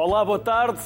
[0.00, 0.80] Olá, boa tarde.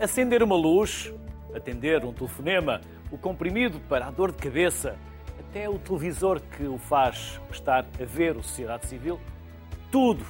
[0.00, 1.14] Acender uma luz,
[1.54, 4.96] atender um telefonema, o comprimido para a dor de cabeça,
[5.38, 9.20] até o televisor que o faz estar a ver o Sociedade Civil,
[9.88, 10.26] tudo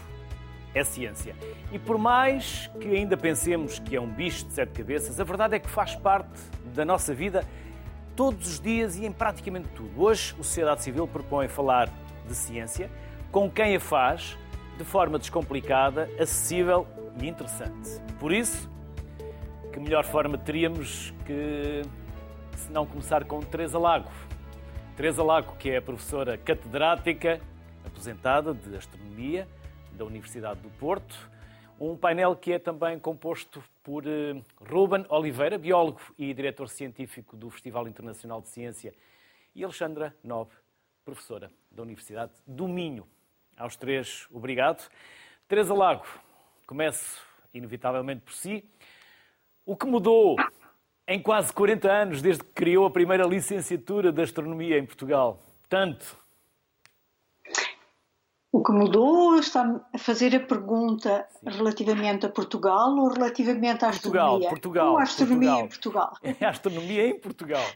[0.74, 1.34] é ciência.
[1.72, 5.56] E por mais que ainda pensemos que é um bicho de sete cabeças, a verdade
[5.56, 6.42] é que faz parte
[6.74, 7.42] da nossa vida
[8.14, 9.98] todos os dias e em praticamente tudo.
[9.98, 11.88] Hoje, o Sociedade Civil propõe falar
[12.28, 12.90] de ciência
[13.32, 14.36] com quem a faz
[14.80, 16.86] de forma descomplicada, acessível
[17.20, 18.00] e interessante.
[18.18, 18.66] Por isso,
[19.70, 21.82] que melhor forma teríamos que
[22.56, 24.10] se não começar com Teresa Lago.
[24.96, 27.42] Teresa Lago, que é professora catedrática,
[27.84, 29.46] aposentada de Astronomia
[29.92, 31.30] da Universidade do Porto.
[31.78, 37.50] Um painel que é também composto por eh, Ruben Oliveira, biólogo e diretor científico do
[37.50, 38.94] Festival Internacional de Ciência,
[39.54, 40.56] e Alexandra Nobre,
[41.04, 43.06] professora da Universidade do Minho.
[43.60, 44.88] Aos três, obrigado.
[45.46, 46.06] Teresa Lago,
[46.66, 47.20] começo
[47.52, 48.64] inevitavelmente por si.
[49.66, 50.36] O que mudou
[51.06, 55.42] em quase 40 anos desde que criou a primeira licenciatura de Astronomia em Portugal?
[55.68, 56.16] Tanto.
[58.50, 61.50] O que mudou está a fazer a pergunta Sim.
[61.50, 64.48] relativamente a Portugal ou relativamente à astronomia?
[64.48, 64.92] Portugal, Portugal.
[64.92, 65.64] Ou à astronomia Portugal.
[65.64, 66.16] em Portugal?
[66.22, 67.66] É a astronomia em Portugal.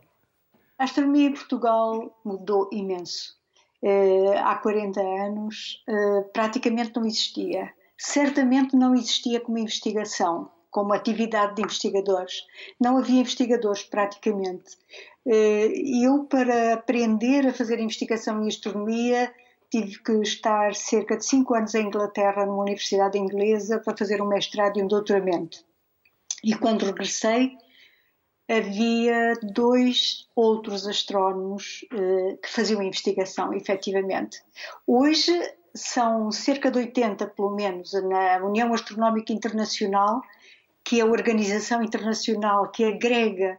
[0.79, 3.44] A astronomia em Portugal mudou imenso.
[3.85, 7.71] Uh, há 40 anos uh, praticamente não existia.
[7.99, 12.47] Certamente não existia como investigação, como atividade de investigadores.
[12.81, 14.79] Não havia investigadores praticamente.
[15.27, 19.31] Uh, eu, para aprender a fazer investigação em astronomia,
[19.71, 24.29] tive que estar cerca de cinco anos em Inglaterra, numa universidade inglesa, para fazer um
[24.29, 25.59] mestrado e um doutoramento.
[26.43, 27.53] E quando regressei,
[28.49, 34.43] havia dois outros astrónomos eh, que faziam investigação, efetivamente.
[34.87, 35.33] Hoje
[35.75, 40.21] são cerca de 80, pelo menos, na União Astronómica Internacional,
[40.85, 43.59] que é a organização internacional que agrega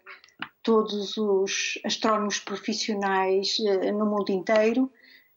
[0.61, 4.91] todos os astrónomos profissionais eh, no mundo inteiro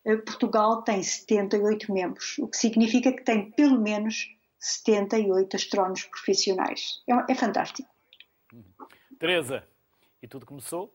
[0.05, 7.03] eh, Portugal tem 78 membros, o que significa que tem pelo menos 78 astrónomos profissionais.
[7.09, 7.89] É, é fantástico.
[9.19, 9.65] Teresa,
[10.23, 10.93] e tudo começou,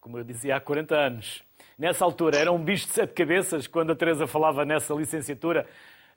[0.00, 1.42] como eu dizia, há 40 anos.
[1.78, 5.68] Nessa altura era um bicho de sete cabeças, quando a Teresa falava nessa licenciatura,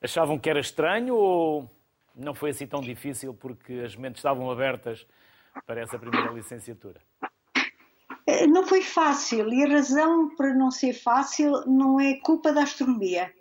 [0.01, 1.69] achavam que era estranho ou
[2.15, 5.05] não foi assim tão difícil porque as mentes estavam abertas
[5.65, 7.01] para essa primeira licenciatura?
[8.25, 12.63] Eh, não foi fácil e a razão para não ser fácil não é culpa da
[12.63, 13.33] astronomia.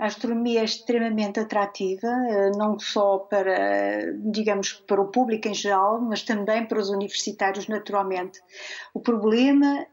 [0.00, 6.00] A astronomia é extremamente atrativa, eh, não só para, digamos, para o público em geral,
[6.00, 8.40] mas também para os universitários, naturalmente.
[8.94, 9.86] O problema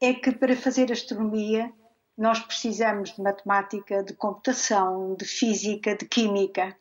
[0.00, 1.70] é que para fazer astronomia
[2.16, 6.74] nós precisamos de matemática, de computação, de física, de química.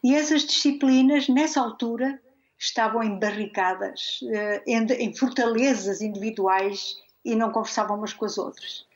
[0.00, 2.20] E essas disciplinas, nessa altura,
[2.56, 6.94] estavam em barricadas, eh, em fortalezas individuais
[7.24, 8.86] e não conversavam umas com as outras.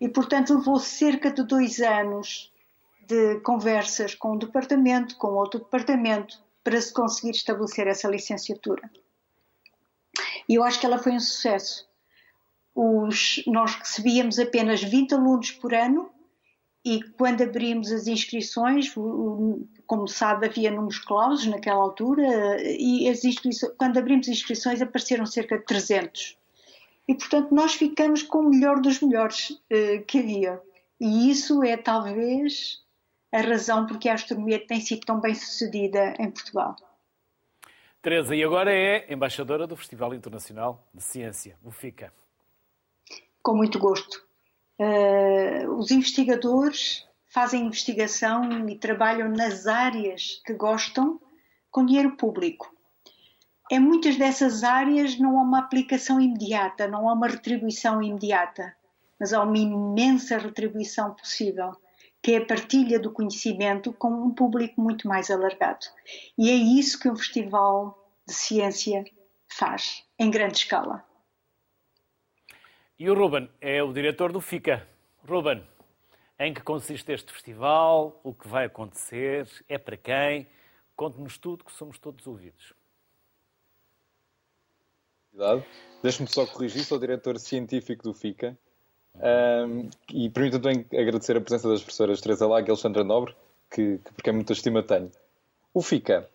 [0.00, 2.52] E, portanto, levou cerca de dois anos
[3.06, 8.90] de conversas com um departamento, com outro departamento, para se conseguir estabelecer essa licenciatura.
[10.48, 11.88] E eu acho que ela foi um sucesso.
[12.74, 16.10] Os, nós recebíamos apenas 20 alunos por ano
[16.84, 18.94] e quando abrimos as inscrições,
[19.86, 23.12] como sabe, havia números clausos naquela altura, e
[23.76, 26.38] quando abrimos inscrições apareceram cerca de 300.
[27.08, 30.62] E, portanto, nós ficamos com o melhor dos melhores uh, que havia.
[31.00, 32.80] E isso é talvez
[33.36, 36.76] a razão porque a astronomia tem sido tão bem sucedida em Portugal.
[38.00, 42.12] Teresa, e agora é embaixadora do Festival Internacional de Ciência, o FICA.
[43.42, 44.24] Com muito gosto.
[44.78, 51.20] Uh, os investigadores fazem investigação e trabalham nas áreas que gostam
[51.70, 52.74] com dinheiro público.
[53.70, 58.74] Em muitas dessas áreas não há uma aplicação imediata, não há uma retribuição imediata,
[59.18, 61.72] mas há uma imensa retribuição possível,
[62.26, 65.86] que é a partilha do conhecimento com um público muito mais alargado.
[66.36, 67.96] E é isso que um festival
[68.26, 69.04] de ciência
[69.48, 71.04] faz, em grande escala.
[72.98, 74.84] E o Ruben é o diretor do FICA.
[75.24, 75.64] Ruben,
[76.40, 78.20] em que consiste este festival?
[78.24, 79.48] O que vai acontecer?
[79.68, 80.48] É para quem?
[80.96, 82.72] Conte-nos tudo, que somos todos ouvidos.
[86.02, 88.58] Deixe-me só corrigir, sou diretor científico do FICA.
[89.22, 93.34] Um, e permita também agradecer a presença das professoras Teresa Laga e Alexandra Nobre,
[93.70, 95.10] que, que porque é muita estima tenho.
[95.72, 96.28] O FICA.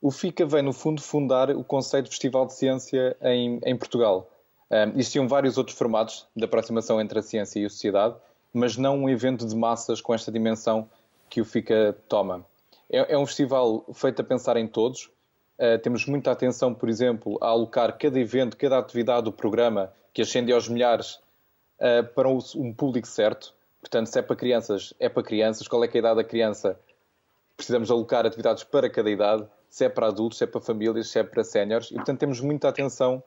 [0.00, 4.28] O FICA vem, no fundo, fundar o conceito de Festival de Ciência em, em Portugal.
[4.70, 8.16] Um, existiam vários outros formatos de aproximação entre a ciência e a sociedade,
[8.52, 10.88] mas não um evento de massas com esta dimensão
[11.28, 12.44] que o FICA toma.
[12.90, 15.10] É, é um festival feito a pensar em todos,
[15.58, 20.22] Uh, temos muita atenção, por exemplo, a alocar cada evento, cada atividade do programa, que
[20.22, 21.20] ascende aos milhares,
[21.78, 23.54] uh, para um, um, público certo.
[23.80, 25.66] Portanto, se é para crianças, é para crianças.
[25.68, 26.78] Qual é, é a idade da criança?
[27.56, 29.46] Precisamos alocar atividades para cada idade.
[29.68, 31.90] Se é para adultos, se é para famílias, se é para séniores.
[31.90, 33.22] E, portanto, temos muita atenção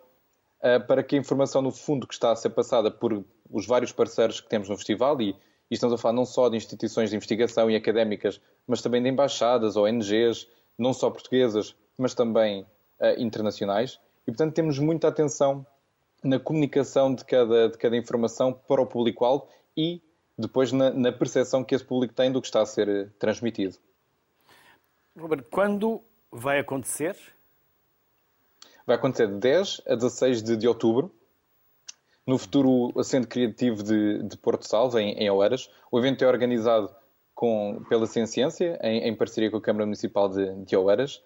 [0.59, 3.91] uh, para que a informação, no fundo, que está a ser passada por os vários
[3.91, 7.15] parceiros que temos no festival, e, e estamos a falar não só de instituições de
[7.15, 12.61] investigação e académicas, mas também de embaixadas, ONGs, não só portuguesas, mas também
[12.99, 13.99] uh, internacionais.
[14.27, 15.65] E, portanto, temos muita atenção
[16.25, 20.01] na comunicação de cada, de cada informação para o público-alvo e
[20.37, 23.77] depois na, na percepção que esse público tem do que está a ser eh, transmitido.
[25.17, 26.01] Robert, quando
[26.31, 27.15] vai acontecer?
[28.85, 31.11] Vai acontecer de 10 a 16 de, de outubro,
[32.27, 35.69] no futuro Centro Criativo de, de Porto Salvo, em, em Oeiras.
[35.91, 36.89] O evento é organizado
[37.33, 41.21] com, pela Ciência, em, em, parceria com a Câmara Municipal de, de Oeiras.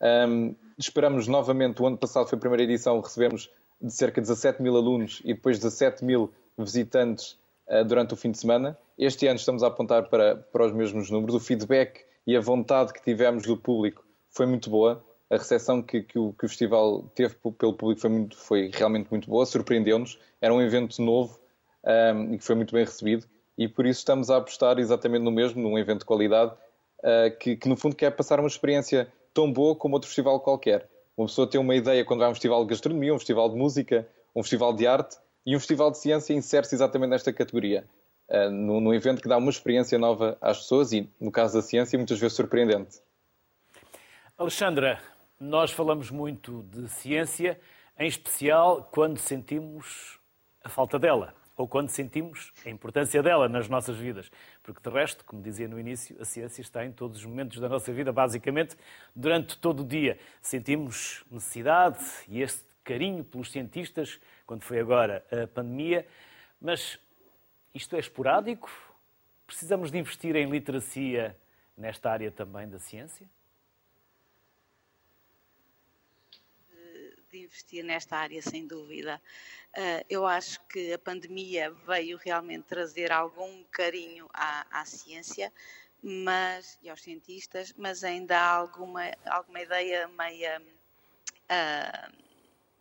[0.00, 4.62] Um, esperamos novamente, o ano passado foi a primeira edição, recebemos de cerca de 17
[4.62, 7.38] mil alunos e depois 17 mil visitantes
[7.68, 8.78] uh, durante o fim de semana.
[8.98, 11.34] Este ano estamos a apontar para, para os mesmos números.
[11.34, 15.04] O feedback e a vontade que tivemos do público foi muito boa.
[15.30, 19.08] A recepção que, que, o, que o festival teve pelo público foi, muito, foi realmente
[19.10, 20.18] muito boa, surpreendeu-nos.
[20.40, 21.38] Era um evento novo
[21.84, 25.30] um, e que foi muito bem recebido e por isso estamos a apostar exatamente no
[25.30, 26.52] mesmo, num evento de qualidade,
[27.00, 30.88] uh, que, que, no fundo quer passar uma experiência tão boa como outro festival qualquer.
[31.16, 33.56] Uma pessoa tem uma ideia quando vai a um festival de gastronomia, um festival de
[33.56, 35.16] música, um festival de arte
[35.46, 37.86] e um festival de ciência insere-se exatamente nesta categoria.
[38.28, 41.62] Uh, num, num evento que dá uma experiência nova às pessoas e, no caso da
[41.62, 43.00] ciência, muitas vezes surpreendente.
[44.36, 44.98] Alexandra,
[45.38, 47.60] nós falamos muito de ciência,
[47.98, 50.18] em especial quando sentimos
[50.64, 54.30] a falta dela ou quando sentimos a importância dela nas nossas vidas.
[54.62, 57.68] Porque, de resto, como dizia no início, a ciência está em todos os momentos da
[57.68, 58.76] nossa vida, basicamente,
[59.14, 60.18] durante todo o dia.
[60.42, 61.98] Sentimos necessidade
[62.28, 66.06] e este carinho pelos cientistas, quando foi agora a pandemia,
[66.60, 66.98] mas
[67.74, 68.70] isto é esporádico?
[69.46, 71.36] Precisamos de investir em literacia
[71.76, 73.26] nesta área também da ciência?
[77.34, 79.20] De investir nesta área, sem dúvida.
[79.76, 85.52] Uh, eu acho que a pandemia veio realmente trazer algum carinho à, à ciência
[86.06, 92.12] mas, e aos cientistas, mas ainda há alguma, alguma ideia meia uh,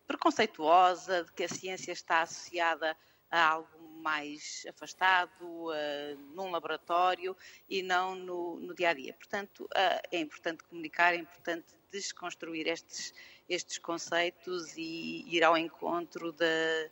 [0.05, 2.97] preconceituosa de que a ciência está associada
[3.31, 7.35] a algo mais afastado, uh, num laboratório
[7.69, 9.13] e não no, no dia a dia.
[9.13, 13.13] Portanto, uh, é importante comunicar, é importante desconstruir estes,
[13.49, 16.89] estes conceitos e ir ao encontro de,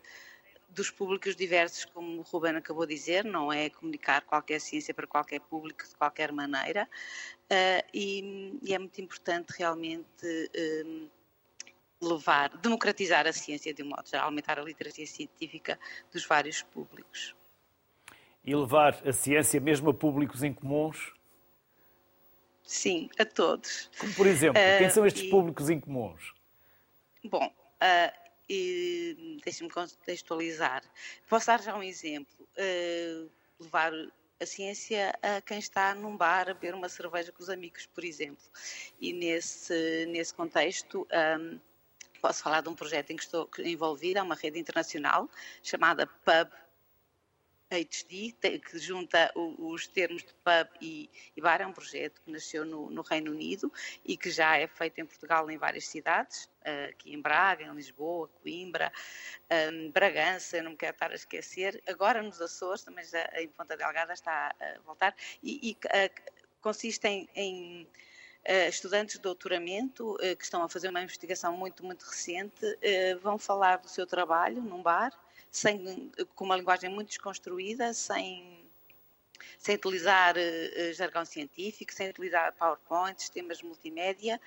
[0.71, 5.07] dos públicos diversos, como o Ruben acabou de dizer, não é comunicar qualquer ciência para
[5.07, 6.87] qualquer público de qualquer maneira,
[7.45, 11.09] uh, e, e, é muito importante realmente uh,
[12.01, 15.79] levar, democratizar a ciência de um modo geral, aumentar a literacia científica
[16.11, 17.35] dos vários públicos.
[18.43, 21.13] E levar a ciência mesmo a públicos incomuns?
[22.63, 23.89] Sim, a todos.
[23.99, 25.29] Como por exemplo, quem são estes uh, e...
[25.29, 26.33] públicos incomuns?
[27.23, 28.21] Bom, uh,
[29.43, 30.83] deixe-me contextualizar.
[31.29, 32.47] Posso dar já um exemplo.
[32.57, 33.91] Uh, levar
[34.39, 38.03] a ciência a quem está num bar a beber uma cerveja com os amigos, por
[38.03, 38.43] exemplo.
[38.99, 41.07] E nesse, nesse contexto,
[41.39, 41.59] um,
[42.19, 45.29] posso falar de um projeto em que estou envolvida, uma rede internacional
[45.61, 46.49] chamada Pub
[47.71, 51.09] HD, que junta os termos de pub e,
[51.41, 53.71] bar, é um projeto que nasceu no, no, Reino Unido
[54.05, 57.73] e que já é feito em Portugal em várias cidades, eh, aqui em Braga, em
[57.73, 58.91] Lisboa, Coimbra,
[59.71, 63.77] um, Bragança, não me quero estar a esquecer, agora nos Açores, também já em Ponta
[63.77, 67.87] Delgada está a voltar, e, e uh, consiste em, em
[68.43, 73.19] Uh, estudantes de doutoramento uh, que estão a fazer uma investigação muito, muito recente uh,
[73.19, 75.11] vão falar do seu trabalho num bar
[75.51, 78.65] sem, com uma linguagem muito desconstruída, sem,
[79.59, 84.39] sem utilizar uh, jargão científico, sem utilizar PowerPoint, sistemas multimédia.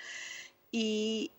[0.77, 1.31] E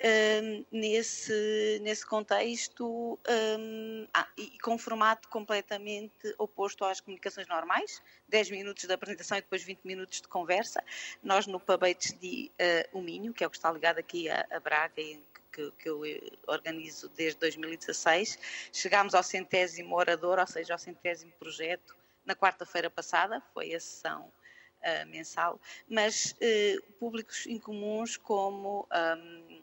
[0.41, 8.01] um, nesse, nesse contexto, um, ah, e com um formato completamente oposto às comunicações normais,
[8.29, 10.81] 10 minutos de apresentação e depois 20 minutos de conversa,
[11.21, 12.49] nós no Pabetes de
[12.93, 15.19] uh, Minho, que é o que está ligado aqui a, a Braga e
[15.55, 18.37] que, que eu eh, organizo desde 2016.
[18.73, 21.95] Chegámos ao centésimo orador, ou seja, ao centésimo projeto,
[22.25, 29.61] na quarta-feira passada, foi a sessão uh, mensal, mas uh, públicos incomuns como um,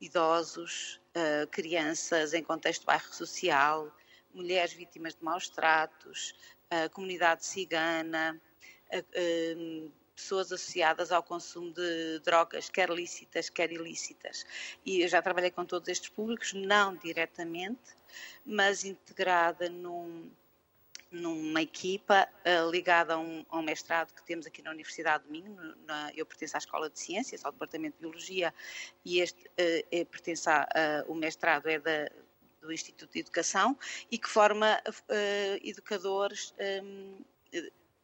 [0.00, 3.90] idosos, uh, crianças em contexto de bairro social,
[4.32, 6.34] mulheres vítimas de maus tratos,
[6.92, 8.38] comunidade cigana,
[10.18, 14.44] pessoas associadas ao consumo de drogas, quer lícitas, quer ilícitas.
[14.84, 17.96] E eu já trabalhei com todos estes públicos, não diretamente,
[18.44, 20.28] mas integrada num,
[21.08, 25.30] numa equipa uh, ligada a um, a um, mestrado que temos aqui na Universidade do
[25.30, 25.54] Minho.
[25.86, 28.52] Na, eu pertenço à Escola de Ciências, ao Departamento de Biologia,
[29.04, 30.68] e este uh, é, pertence a,
[31.06, 32.10] uh, o mestrado é da,
[32.60, 33.78] do Instituto de Educação
[34.10, 34.82] e que forma
[35.62, 37.18] educadores um,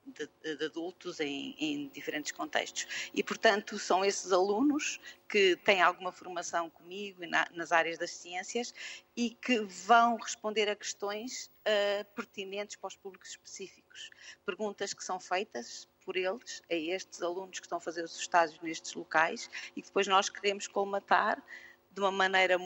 [0.06, 3.11] de, de adultos em, em, diferentes contextos.
[3.14, 8.75] E, portanto, são esses alunos que têm alguma formação comigo na, nas áreas das ciências
[9.16, 14.11] e que vão responder a questões uh, pertinentes para os públicos específicos.
[14.44, 18.61] Perguntas que são feitas por eles, a estes alunos que estão a fazer os estágios
[18.61, 21.42] nestes locais e que depois nós queremos colmatar
[21.90, 22.58] de uma maneira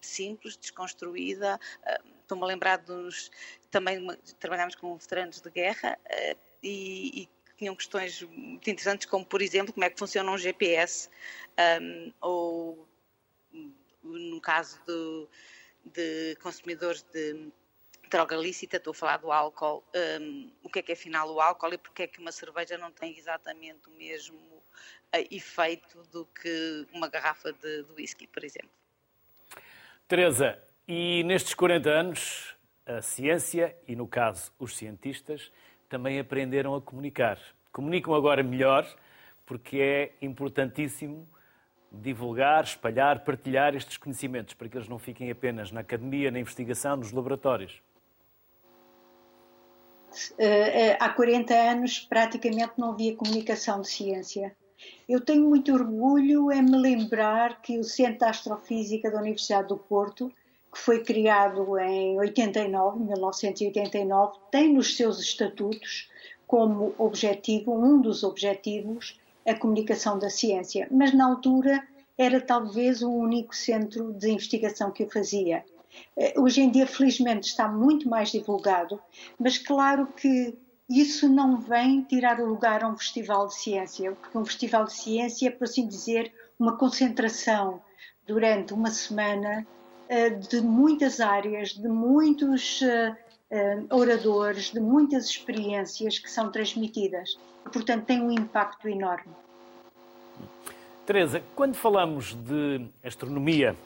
[0.00, 1.60] simples, desconstruída.
[1.82, 3.28] Uh, Estou-me a lembrar dos.
[3.72, 4.06] Também
[4.38, 5.98] trabalhamos com veteranos de guerra.
[6.62, 11.10] E, e tinham questões muito interessantes, como por exemplo como é que funciona um GPS,
[11.82, 12.88] um, ou
[14.02, 15.28] no caso do,
[15.84, 17.52] de consumidores de
[18.10, 19.84] droga lícita, estou a falar do álcool,
[20.20, 22.76] um, o que é que é afinal o álcool e porque é que uma cerveja
[22.76, 28.42] não tem exatamente o mesmo uh, efeito do que uma garrafa de, de whisky, por
[28.42, 28.70] exemplo.
[30.08, 35.52] Teresa, e nestes 40 anos, a ciência, e no caso os cientistas,
[35.90, 37.36] também aprenderam a comunicar.
[37.72, 38.86] Comunicam agora melhor,
[39.44, 41.28] porque é importantíssimo
[41.92, 46.96] divulgar, espalhar, partilhar estes conhecimentos, para que eles não fiquem apenas na academia, na investigação,
[46.96, 47.82] nos laboratórios.
[50.38, 54.56] Eh, eh, há 40 anos praticamente não havia comunicação de ciência.
[55.08, 59.76] Eu tenho muito orgulho em me lembrar que o Centro de Astrofísica da Universidade do
[59.76, 60.32] Porto
[60.72, 66.08] que foi criado em 89, 1989, tem nos seus estatutos
[66.46, 71.82] como objetivo, um dos objetivos, a comunicação da ciência, mas na altura
[72.16, 75.64] era talvez o único centro de investigação que o fazia.
[76.16, 79.00] Eh, hoje em dia, felizmente, está muito mais divulgado,
[79.38, 80.56] mas claro que
[80.88, 84.92] isso não vem tirar o lugar a um festival de ciência, porque um festival de
[84.92, 87.80] ciência é, por assim dizer, uma concentração
[88.26, 89.66] durante uma semana
[90.48, 93.16] de muitas áreas, de muitos eh,
[93.48, 97.38] eh, oradores, de muitas experiências que são transmitidas.
[97.72, 99.32] Portanto, tem um impacto enorme.
[101.06, 103.76] Teresa, quando falamos de astronomia,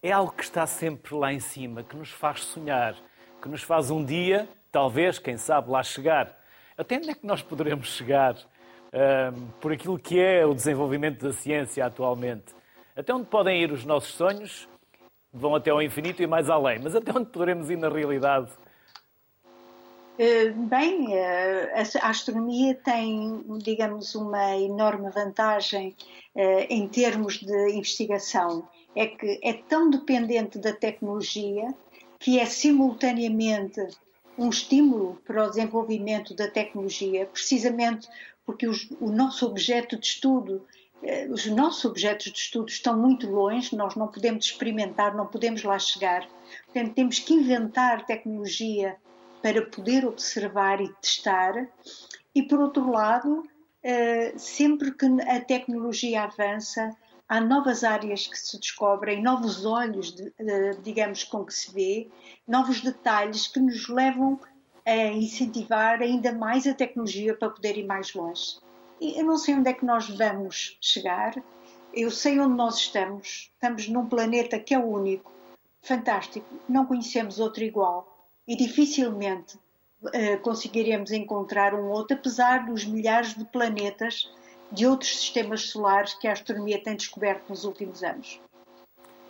[0.00, 2.96] é algo que está sempre lá em cima, que nos faz sonhar,
[3.42, 6.38] que nos faz um dia, talvez, quem sabe, lá chegar.
[6.76, 11.32] Até onde é que nós poderemos chegar um, por aquilo que é o desenvolvimento da
[11.32, 12.54] ciência atualmente?
[12.94, 14.68] Até onde podem ir os nossos sonhos
[15.32, 16.78] vão até ao infinito e mais além.
[16.78, 18.50] Mas até onde poderemos ir na realidade?
[20.18, 25.94] Eh, bem, eh, a astronomia tem, digamos, uma enorme vantagem
[26.34, 28.68] eh, em termos de investigação.
[28.96, 31.72] É que é tão dependente da tecnologia
[32.18, 33.80] que é simultaneamente
[34.36, 38.08] um estímulo para o desenvolvimento da tecnologia, precisamente
[38.44, 40.66] porque o nosso objeto de estudo
[41.30, 45.78] os nossos objetos de estudo estão muito longe, nós não podemos experimentar, não podemos lá
[45.78, 46.28] chegar.
[46.64, 48.96] Portanto, temos que inventar tecnologia
[49.42, 51.68] para poder observar e testar.
[52.34, 53.48] E, por outro lado,
[53.82, 56.90] eh, sempre que a tecnologia avança,
[57.28, 60.14] há novas áreas que se descobrem, novos olhos,
[60.82, 62.08] digamos, com que se vê,
[62.46, 64.40] novos detalhes que nos levam
[64.84, 68.58] a incentivar ainda mais a tecnologia para poder ir mais longe.
[69.00, 71.34] Eu não sei onde é que nós vamos chegar,
[71.94, 73.50] eu sei onde nós estamos.
[73.54, 75.32] Estamos num planeta que é único,
[75.82, 79.56] fantástico, não conhecemos outro igual e dificilmente
[80.02, 84.30] uh, conseguiremos encontrar um outro, apesar dos milhares de planetas
[84.70, 88.40] de outros sistemas solares que a astronomia tem descoberto nos últimos anos.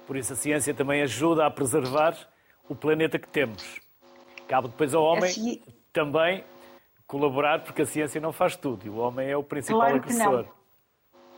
[0.06, 2.16] Por isso a ciência também ajuda a preservar
[2.68, 3.80] o planeta que temos.
[4.48, 5.62] Cabe depois ao homem ci...
[5.92, 6.44] também
[7.08, 10.44] colaborar, porque a ciência não faz tudo e o homem é o principal claro agressor.
[10.44, 10.58] Que não.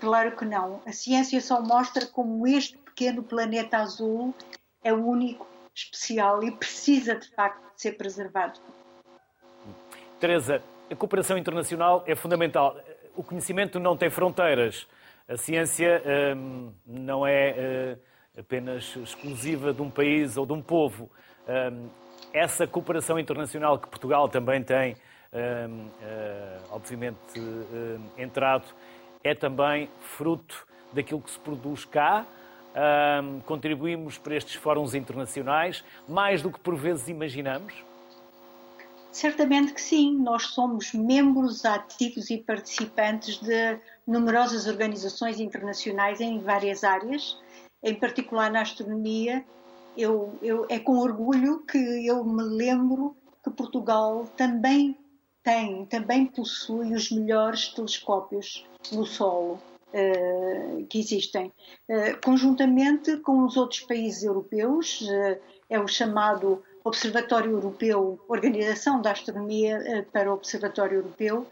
[0.01, 0.83] Claro que não.
[0.85, 4.35] A ciência só mostra como este pequeno planeta azul
[4.83, 8.59] é o único, especial e precisa de facto de ser preservado.
[10.19, 12.77] Teresa, a cooperação internacional é fundamental.
[13.15, 14.89] O conhecimento não tem fronteiras.
[15.29, 16.03] A ciência
[16.37, 21.09] hum, não é hum, apenas exclusiva de um país ou de um povo.
[21.49, 21.89] Hum,
[22.33, 24.97] essa cooperação internacional que Portugal também tem eh,
[26.71, 27.19] obviamente
[28.19, 28.67] entrado,
[29.23, 32.27] é também fruto daquilo que se produz cá.
[33.47, 37.85] contribuímos para estes fóruns internacionais mais do que por vezes imaginamos?
[39.13, 46.85] Certamente que sim, nós somos membros ativos e participantes de numerosas organizações internacionais em várias
[46.85, 47.37] áreas,
[47.83, 49.45] em particular na astronomia.
[49.97, 54.97] Eu, eu, é com orgulho que eu me lembro que Portugal também
[55.43, 59.55] tem, também possui os melhores telescópios no solo
[59.89, 61.53] uh, que existem.
[61.89, 69.13] Uh, conjuntamente com os outros países europeus, uh, é o chamado Observatório Europeu, Organização da
[69.13, 71.47] Astronomia para o Observatório Europeu,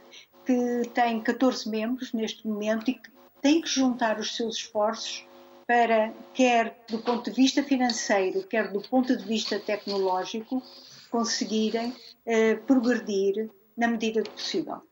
[0.47, 3.11] que tem 14 membros neste momento e que
[3.42, 5.26] tem que juntar os seus esforços
[5.66, 10.62] para, quer do ponto de vista financeiro, quer do ponto de vista tecnológico,
[11.11, 14.82] conseguirem eh, progredir na medida do possível.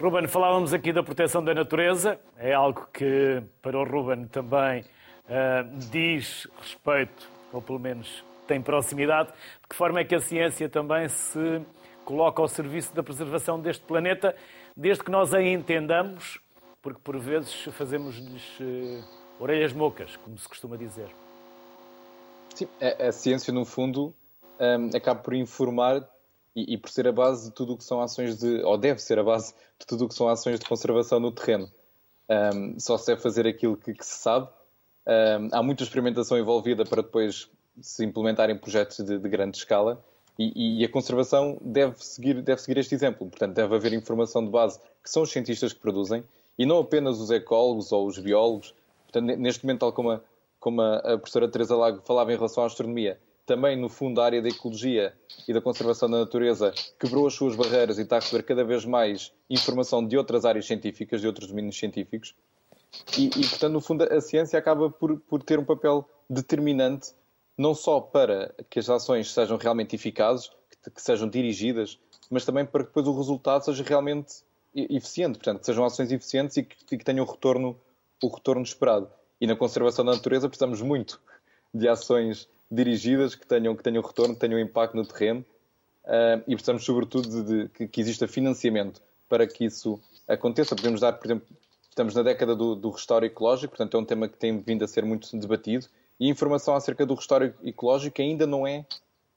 [0.00, 5.78] Ruben, falávamos aqui da proteção da natureza, é algo que para o Ruben também uh,
[5.90, 9.30] diz respeito, ou pelo menos tem proximidade.
[9.30, 11.60] De que forma é que a ciência também se
[12.04, 14.34] coloca ao serviço da preservação deste planeta,
[14.76, 16.40] desde que nós a entendamos,
[16.80, 19.04] porque por vezes fazemos-lhes uh,
[19.40, 21.08] orelhas mocas, como se costuma dizer.
[22.54, 24.14] Sim, a, a ciência, no fundo,
[24.58, 26.08] um, acaba por informar
[26.54, 29.00] e, e, por ser a base de tudo o que são ações de, ou deve
[29.00, 31.70] ser a base de tudo o que são ações de conservação no terreno.
[32.28, 34.48] Um, só se deve fazer aquilo que, que se sabe.
[35.06, 37.48] Um, há muita experimentação envolvida para depois
[37.80, 40.02] se implementarem projetos de, de grande escala
[40.38, 43.28] e, e, a conservação deve seguir, deve seguir este exemplo.
[43.28, 46.24] Portanto, deve haver informação de base que são os cientistas que produzem
[46.58, 48.74] e não apenas os ecólogos ou os biólogos.
[49.04, 50.20] Portanto, neste momento, tal como a,
[50.58, 54.42] como a professora Teresa Lago falava em relação à astronomia, também, no fundo, a área
[54.42, 55.14] da ecologia
[55.48, 58.84] e da conservação da natureza quebrou as suas barreiras e está a receber cada vez
[58.84, 62.34] mais informação de outras áreas científicas, de outros domínios científicos.
[63.18, 67.12] E, e portanto, no fundo, a ciência acaba por, por ter um papel determinante,
[67.56, 70.50] não só para que as ações sejam realmente eficazes,
[70.82, 71.98] que, que sejam dirigidas,
[72.30, 74.42] mas também para que depois o resultado seja realmente
[74.74, 77.78] eficiente, portanto, que sejam ações eficientes e que, e que tenham o retorno,
[78.22, 79.10] o retorno esperado.
[79.40, 81.20] E na conservação da natureza precisamos muito
[81.74, 85.44] de ações dirigidas que tenham, que tenham retorno, que tenham impacto no terreno
[86.04, 90.74] uh, e precisamos, sobretudo, de, de que, que, exista financiamento para que isso aconteça.
[90.74, 91.46] Podemos dar, por exemplo,
[91.90, 94.88] estamos na década do, do restauro ecológico, portanto, é um tema que tem vindo a
[94.88, 95.86] ser muito debatido
[96.18, 98.86] e a informação acerca do restauro ecológico ainda não é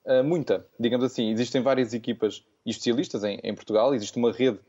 [0.06, 0.66] uh, muita.
[0.80, 4.60] Digamos assim, existem várias equipas e especialistas em, em Portugal, existe uma rede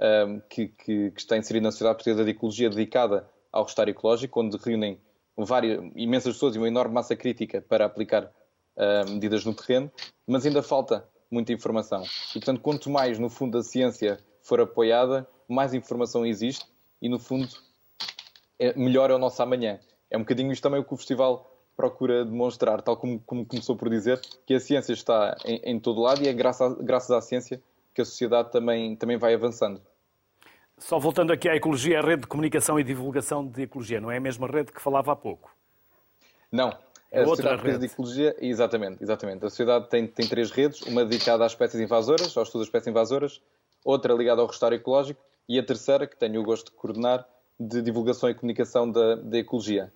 [0.00, 4.40] uh, que, que, que, está inserida na Sociedade Portuguesa de Ecologia dedicada ao restauro ecológico,
[4.40, 4.98] onde reúnem
[5.36, 9.90] várias, imensas pessoas e uma enorme massa crítica para aplicar uh, medidas no terreno,
[10.26, 12.02] mas ainda falta muita informação.
[12.30, 16.64] E, portanto, quanto mais, no fundo, a ciência for apoiada, mais informação existe
[17.00, 17.48] e, no fundo,
[18.58, 19.80] é, melhor é o nosso amanhã.
[20.10, 23.76] É um bocadinho isto também o que o festival procura demonstrar, tal como, como começou
[23.76, 27.20] por dizer, que a ciência está em, em todo lado e é graças, graças à
[27.20, 27.60] ciência
[27.92, 29.80] que a sociedade também, também vai avançando.
[30.78, 34.16] Só voltando aqui à ecologia, a rede de comunicação e divulgação de ecologia, não é
[34.16, 35.54] a mesma rede que falava há pouco?
[36.50, 36.76] Não.
[37.10, 37.78] É a outra rede.
[37.78, 39.44] de Ecologia, exatamente, exatamente.
[39.44, 42.88] A sociedade tem, tem três redes, uma dedicada às espécies invasoras, ao estudo das espécies
[42.88, 43.40] invasoras,
[43.84, 47.24] outra ligada ao restauro ecológico e a terceira, que tenho o gosto de coordenar,
[47.58, 49.92] de divulgação e comunicação da, da ecologia.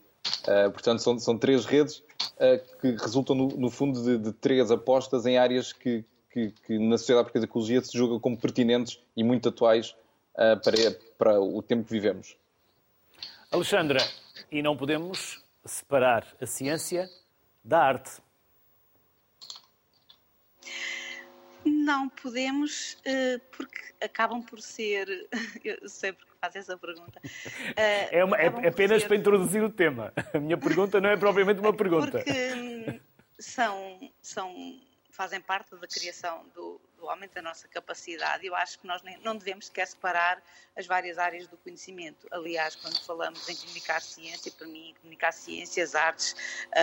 [0.47, 4.71] Uh, portanto, são, são três redes uh, que resultam, no, no fundo, de, de, três
[4.71, 9.01] apostas em áreas que, que, que na Sociedade Portuguesa de Ecologia se julgam como pertinentes
[9.17, 9.97] e muito atuais
[10.39, 12.37] uh, para, para o tempo que vivemos.
[13.51, 14.01] Alexandra,
[14.51, 17.09] e não podemos separar a ciência
[17.65, 18.23] da arte.
[21.65, 25.29] Não podemos, uh, porque acabam por ser.
[25.65, 27.21] Eu sempre que faço essa pergunta.
[27.77, 29.09] É, uma, é apenas ser...
[29.09, 30.13] para introduzir o tema.
[30.33, 32.11] A minha pergunta não é propriamente uma pergunta.
[32.11, 33.01] Porque hum,
[33.39, 38.47] são, são fazem parte da criação do, aumento da nossa capacidade.
[38.47, 40.43] Eu acho que nós nem, não devemos sequer separar
[40.77, 42.27] as várias áreas do conhecimento.
[42.31, 46.35] Aliás, quando falamos em comunicar ciência, para mim, comunicar ciências, artes,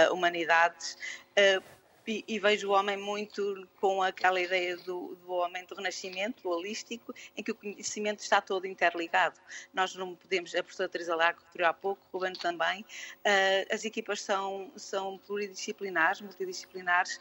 [0.09, 0.97] uh, humanidades,
[1.31, 1.75] uh,
[2.07, 7.13] e, e, vejo o homem muito com aquela ideia do, do homem do renascimento, holístico,
[7.35, 9.39] em que o conhecimento está todo interligado.
[9.73, 14.21] Nós não podemos, a professora Teresa Lago referiu há pouco, Ruben também, uh, as equipas
[14.21, 17.19] são, são pluridisciplinares, multidisciplinares,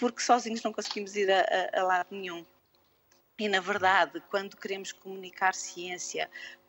[0.00, 2.44] porque sozinhos não conseguimos ir a, a, a lado nenhum.
[3.38, 6.28] E, na verdade, quando queremos comunicar ciência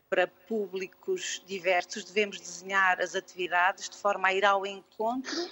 [0.10, 5.50] para públicos diversos, devemos desenhar as atividades de forma a ir ao encontro,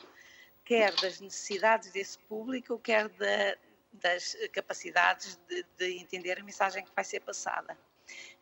[0.66, 3.56] quer das necessidades desse público, quer da,
[3.94, 7.78] das capacidades de, de, entender a mensagem que vai ser passada.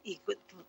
[0.03, 0.19] E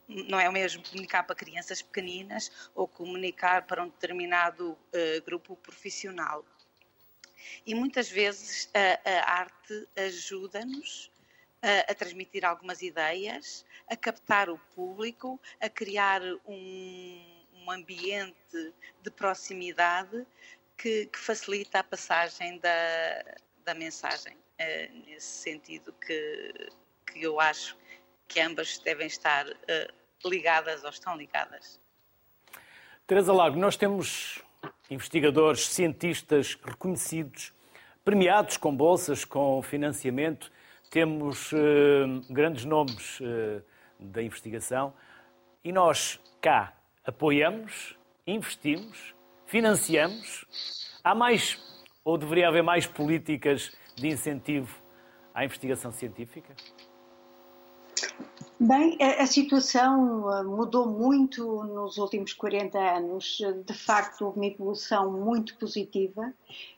[0.09, 5.57] não é o mesmo comunicar para crianças pequeninas ou comunicar para um determinado uh, grupo
[5.57, 6.45] profissional.
[7.66, 11.11] E muitas vezes a, a arte ajuda-nos
[11.62, 18.72] a, a, transmitir algumas ideias, a captar o público, a criar um, um ambiente
[19.03, 20.27] de proximidade
[20.77, 23.24] que, que, facilita a passagem da,
[23.64, 24.37] da mensagem.
[24.61, 26.70] Uh, nesse sentido que,
[27.07, 27.77] que eu acho
[28.27, 31.81] que ambas devem estar uh, ligadas ou estão ligadas.
[33.07, 34.42] Teresa Lago, nós temos
[34.90, 37.53] investigadores, cientistas reconhecidos,
[38.05, 40.51] premiados com bolsas, com financiamento.
[40.90, 41.59] Temos uh,
[42.31, 43.62] grandes nomes uh,
[43.98, 44.94] da investigação
[45.62, 46.72] e nós cá
[47.05, 47.96] apoiamos,
[48.27, 49.14] investimos,
[49.46, 50.46] financiamos.
[51.05, 51.59] Há mais
[52.05, 54.74] ou deveria haver mais políticas de incentivo
[55.35, 56.55] à investigação científica?
[58.61, 63.38] Bem, a, situação eh, mudou muito nos últimos 40 anos.
[63.64, 66.35] De facto, houve uma evolução muito positiva.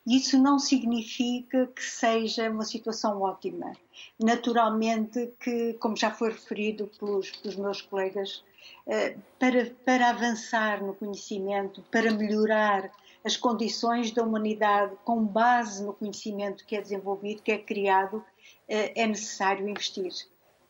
[0.06, 3.72] Isso não significa que seja uma situação ótima.
[4.18, 8.44] Naturalmente, que, como já foi referido pelos, pelos meus colegas,
[8.86, 12.90] eh, para, para avançar no conhecimento, para melhorar
[13.24, 18.22] as condições da humanidade com base no conhecimento que é desenvolvido, que é criado,
[18.68, 20.12] eh, é necessário investir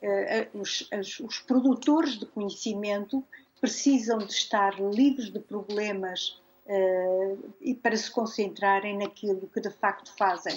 [0.02, 0.88] eh, os,
[1.20, 3.24] os produtores de conhecimento
[3.60, 10.12] precisam de estar livres de problemas uh, e para se concentrarem naquilo que de facto
[10.16, 10.54] fazem.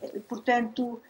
[0.00, 1.02] Uh, portanto,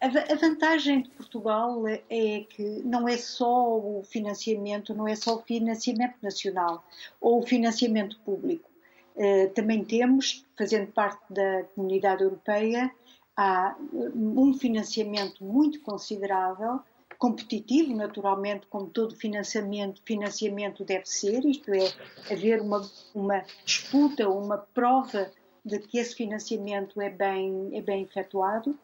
[0.00, 5.36] a, a, vantagem de Portugal é que não é só o financiamento, não é só
[5.36, 6.84] o financiamento nacional
[7.20, 8.70] ou o financiamento público.
[9.16, 12.94] Uh, também temos, fazendo parte da comunidade europeia,
[13.36, 13.76] há
[14.14, 16.80] um financiamento muito considerável
[17.18, 21.92] competitivo, naturalmente, como todo financiamento, financiamento deve ser, isto é,
[22.32, 25.30] haver uma, uma disputa, uma prova
[25.64, 28.78] de que esse financiamento é bem, é bem efetuado,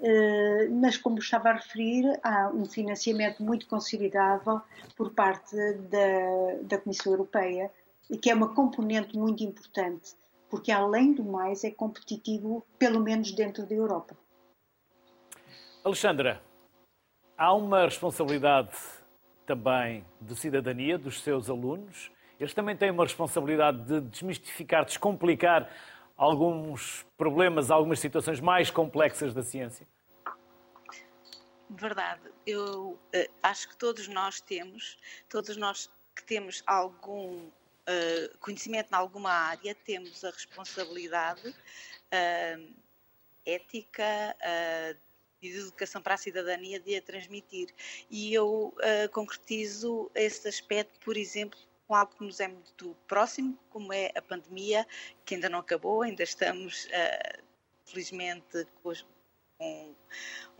[0.00, 4.60] eh, mas como estava a referir, há um financiamento muito considerável
[4.96, 7.70] por parte da, da Comissão Europeia
[8.10, 10.14] e que é uma componente muito importante,
[10.50, 14.16] porque além do mais é competitivo, pelo menos dentro da Europa.
[15.84, 16.42] Alexandra,
[17.36, 18.70] Há uma responsabilidade
[19.44, 22.10] também de cidadania dos seus alunos.
[22.38, 25.68] Eles também têm uma responsabilidade de desmistificar, descomplicar
[26.16, 29.86] alguns problemas, algumas situações mais complexas da ciência.
[31.68, 32.20] Verdade.
[32.46, 34.96] Eu uh, acho que todos nós temos,
[35.28, 42.74] todos nós que temos algum uh, conhecimento em alguma área, temos a responsabilidade uh,
[43.44, 44.36] ética,
[45.44, 47.68] e de educação para a cidadania de a transmitir.
[48.10, 53.58] E eu uh, concretizo esse aspecto, por exemplo, com algo que nos é muito próximo,
[53.70, 54.86] como é a pandemia,
[55.24, 57.42] que ainda não acabou, ainda estamos, uh,
[57.84, 58.66] felizmente,
[59.58, 59.94] com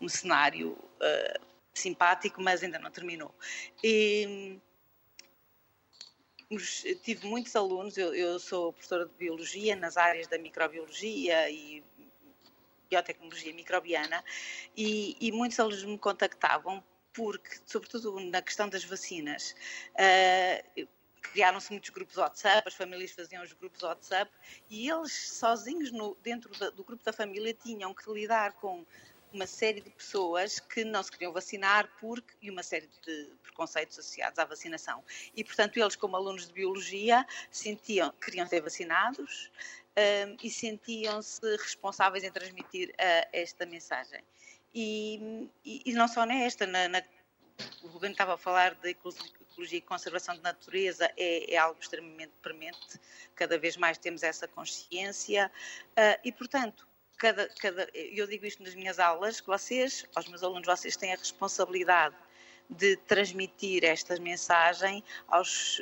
[0.01, 3.35] um cenário uh, simpático, mas ainda não terminou.
[3.83, 4.59] E,
[7.03, 11.83] tive muitos alunos, eu, eu, sou professora de biologia nas áreas da microbiologia e
[12.95, 14.25] biotecnologia microbiana
[14.77, 19.55] e, e muitos alunos me contactavam porque, sobretudo na questão das vacinas,
[19.95, 20.89] uh,
[21.23, 24.31] criaram-se muitos grupos WhatsApp, as famílias faziam os grupos WhatsApp
[24.69, 28.85] e eles sozinhos no, dentro da, do grupo da família tinham que lidar com
[29.33, 33.99] uma série de pessoas que não se queriam vacinar porque e uma série de preconceitos
[33.99, 35.03] associados à vacinação.
[35.35, 39.51] E, portanto, eles, como alunos de biologia, sentiam queriam ser vacinados,
[39.97, 44.23] um, e sentiam-se responsáveis em transmitir uh, esta mensagem.
[44.75, 47.03] E, e, e, não só nesta, na, na,
[47.83, 52.33] o Rubén estava a falar de ecologia e conservação de natureza, é, é, algo extremamente
[52.43, 53.01] premente,
[53.37, 55.51] cada vez mais temos essa consciência
[55.91, 60.43] uh, e, portanto, cada, cada, eu digo isto nas minhas aulas, que vocês, aos meus
[60.43, 62.17] alunos, vocês têm a responsabilidade
[62.69, 65.79] de transmitir esta mensagem aos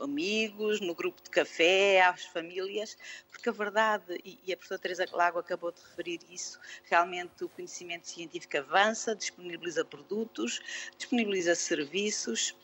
[0.00, 2.96] amigos, no grupo de café, às famílias,
[3.30, 8.08] porque a verdade, e a professora Teresa Lago acabou de referir isso, realmente o conhecimento
[8.08, 10.60] científico avança, disponibiliza produtos,
[10.96, 12.56] disponibiliza serviços,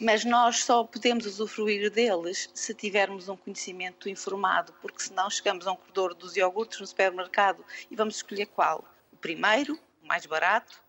[0.00, 5.72] mas nós só podemos usufruir deles se tivermos um conhecimento informado, porque senão chegamos a
[5.72, 8.84] um corredor dos iogurtes no supermercado e vamos escolher qual?
[9.12, 10.82] O primeiro, o mais barato,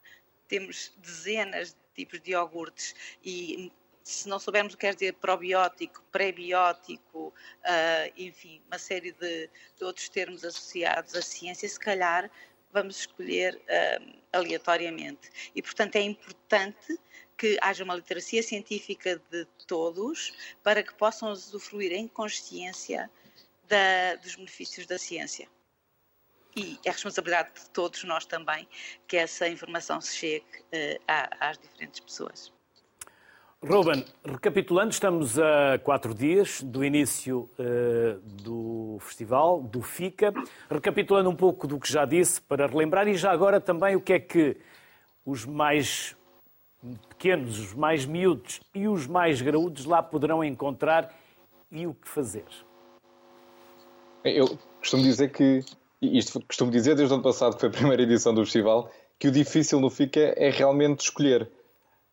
[0.48, 2.94] temos dezenas de tipos de iogurtes
[3.24, 3.72] e
[4.06, 9.84] se não soubermos o que quer dizer probiótico, pré-biótico, uh, enfim, uma série de, de,
[9.84, 12.30] outros termos associados à ciência, se calhar
[12.72, 15.52] vamos escolher uh, aleatoriamente.
[15.56, 17.00] E, portanto, é importante
[17.36, 23.10] que haja uma literacia científica de todos para que possam usufruir em consciência
[23.68, 25.50] da, dos benefícios da ciência.
[26.56, 28.68] e é responsabilidade de todos nós também
[29.08, 32.55] que essa informação chegue uh, às diferentes pessoas.
[33.68, 40.32] Ruben, recapitulando, estamos a quatro dias do início uh, do festival, do FICA.
[40.70, 44.14] Recapitulando um pouco do que já disse, para relembrar, e já agora também o que
[44.14, 44.56] é que
[45.26, 46.16] os mais
[47.10, 51.12] pequenos, os mais miúdos e os mais graúdos lá poderão encontrar
[51.72, 52.46] e o que fazer.
[54.24, 55.66] Eu costumo dizer que,
[56.00, 59.28] isto costumo dizer desde o ano passado, que foi a primeira edição do festival, que
[59.28, 61.50] o difícil no FICA é realmente escolher.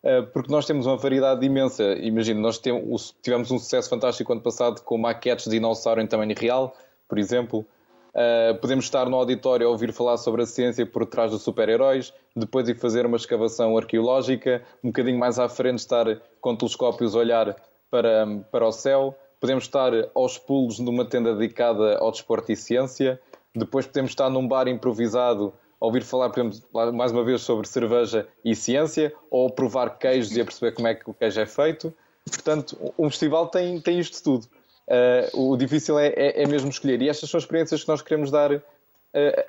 [0.03, 1.93] Eh, porque nós temos uma variedade imensa.
[1.93, 6.75] Imagino, nós tivemos um sucesso fantástico ano passado com maquetes de dinossauro em tamanho real,
[7.07, 7.65] por exemplo.
[8.13, 12.13] Uh, podemos estar no auditório a ouvir falar sobre a ciência por trás dos super-heróis,
[12.35, 17.17] depois ir fazer uma escavação arqueológica, um bocadinho mais à frente estar com telescópios a
[17.19, 17.55] olhar
[17.89, 19.15] para, para o céu.
[19.39, 23.19] Podemos estar aos pulos numa tenda dedicada ao desporto e ciência.
[23.55, 25.51] Depois podemos estar num bar improvisado
[25.83, 30.39] ouvir falar, por exemplo, mais uma vez sobre cerveja e ciência, ou provar queijos e
[30.39, 31.93] a perceber como é que o queijo é feito.
[32.25, 34.47] Portanto, um festival tem, tem isto tudo.
[34.87, 37.01] Uh, o difícil é, é, é, mesmo escolher.
[37.01, 38.61] E estas são experiências que nós queremos dar uh,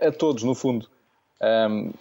[0.00, 0.88] a todos, no fundo.
[1.40, 1.92] Um,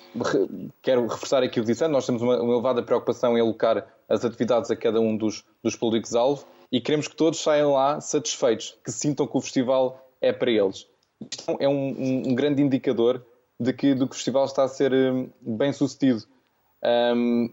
[0.81, 4.23] quero reforçar aqui o que disse nós temos uma, uma, elevada preocupação em alocar as
[4.23, 8.91] atividades a cada um dos, dos públicos-alvo e queremos que todos saiam lá satisfeitos, que
[8.91, 10.87] sintam que o festival é para eles.
[11.19, 13.23] Isto é um, um, um grande indicador
[13.63, 16.23] de que, de que o festival está a ser um, bem sucedido.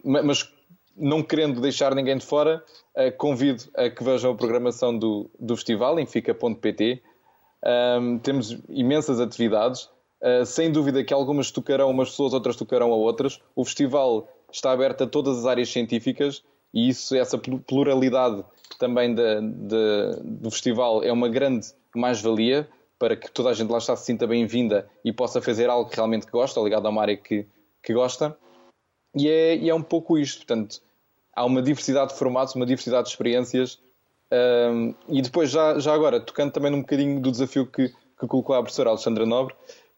[0.03, 0.51] mas
[0.95, 2.63] não querendo deixar ninguém de fora,
[2.95, 7.01] uh, convido a que vejam a programação do, do festival em fica.pt.
[7.99, 9.89] Um, temos imensas atividades.
[10.21, 13.41] Uh, sem dúvida que algumas tocarão umas pessoas, outras tocarão a outras.
[13.55, 16.43] O festival está aberto a todas as áreas científicas
[16.73, 18.43] e isso, essa pluralidade
[18.79, 22.69] também de, de, do festival é uma grande mais-valia
[23.01, 25.95] para que toda a gente lá está se sinta bem-vinda e possa fazer algo que
[25.95, 27.47] realmente gosta, ligado a uma área que,
[27.81, 28.37] que gosta.
[29.15, 30.79] E é, e é um pouco isto, portanto,
[31.35, 33.79] há uma diversidade de formatos, uma diversidade de experiências.
[34.31, 38.55] Um, e depois, já, já agora, tocando também num bocadinho do desafio que, que colocou
[38.55, 39.55] a professora Alexandra Nobre,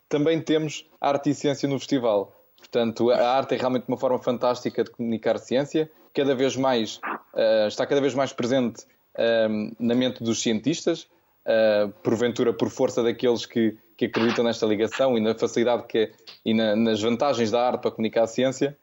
[0.07, 2.33] também temos arte e ciência no festival.
[2.57, 7.01] Portanto, a arte é realmente uma forma fantástica de comunicar ciência, cada vez mais,
[7.33, 8.85] uh, está cada vez mais presente
[9.17, 11.05] uh, na mente dos cientistas,
[11.45, 16.11] uh, porventura por força daqueles que, que acreditam nesta ligação e na facilidade que,
[16.45, 18.77] e na, nas vantagens da arte para comunicar a ciência.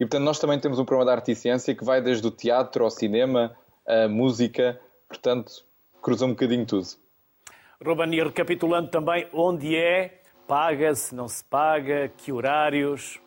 [0.00, 2.30] E portanto, nós também temos um programa de arte e ciência que vai desde o
[2.30, 5.64] teatro ao cinema, a música, portanto,
[6.02, 6.86] cruza um bocadinho tudo.
[7.84, 13.20] Ruben, e recapitulando também, onde é, paga-se, não se paga, que horários?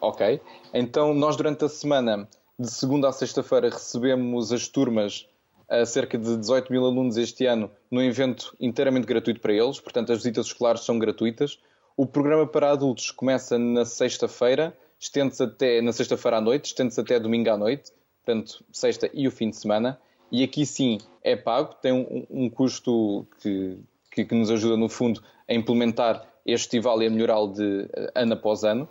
[0.00, 0.40] Ok,
[0.72, 5.28] então nós durante a semana, de segunda a sexta-feira, recebemos as turmas,
[5.68, 10.12] a cerca de 18 mil alunos este ano, num evento inteiramente gratuito para eles, portanto
[10.12, 11.58] as visitas escolares são gratuitas.
[11.96, 17.18] O programa para adultos começa na sexta-feira, estende-se até na sexta-feira à noite, estende-se até
[17.18, 17.92] domingo à noite,
[18.24, 19.98] portanto, sexta e o fim de semana.
[20.30, 23.78] E aqui sim é pago, tem um, um custo que,
[24.10, 28.12] que, que, nos ajuda, no fundo, a implementar este festival e a melhorá-lo de eh,
[28.14, 28.88] ano após ano.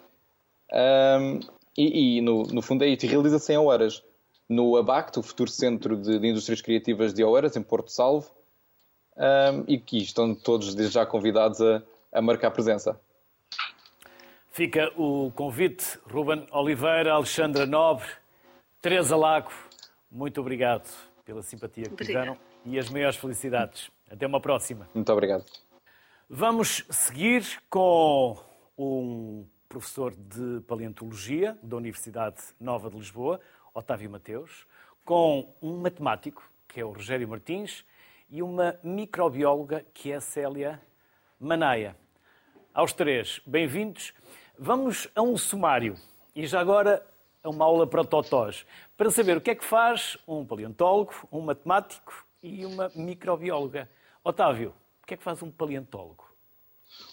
[0.71, 1.39] Um,
[1.77, 4.01] e, e no, no, fundo é isto, realiza-se em horas
[4.47, 8.29] no ABACT, o futuro Centro de, de Indústrias Criativas de Oeiras, em Porto Salvo,
[9.17, 11.81] um, e que estão todos desde já convidados a,
[12.11, 12.99] a marcar presença.
[14.51, 18.07] Fica o convite, Ruben Oliveira, Alexandra Nobre,
[18.81, 19.51] Teresa Lago,
[20.09, 20.87] muito obrigado
[21.25, 23.91] pela simpatia que tiveram e as maiores felicidades.
[24.09, 24.87] Até uma próxima.
[24.93, 25.43] Muito obrigado.
[26.29, 28.37] Vamos seguir com
[28.77, 33.41] um professor de paleontologia da Universidade Nova de Lisboa,
[33.75, 34.65] Otávio Mateus,
[35.03, 37.83] com um matemático, que é o Rogério Martins,
[38.29, 40.81] e uma microbióloga, que é a Célia
[41.37, 41.93] Manaia.
[42.73, 44.13] Aos três, bem-vindos.
[44.57, 45.97] Vamos a um sumário
[46.33, 47.05] e já agora
[47.43, 51.41] a uma aula para totós, para saber o que é que faz um paleontólogo, um
[51.41, 53.89] matemático e uma microbióloga.
[54.23, 56.23] Otávio, o que é que faz um paleontólogo?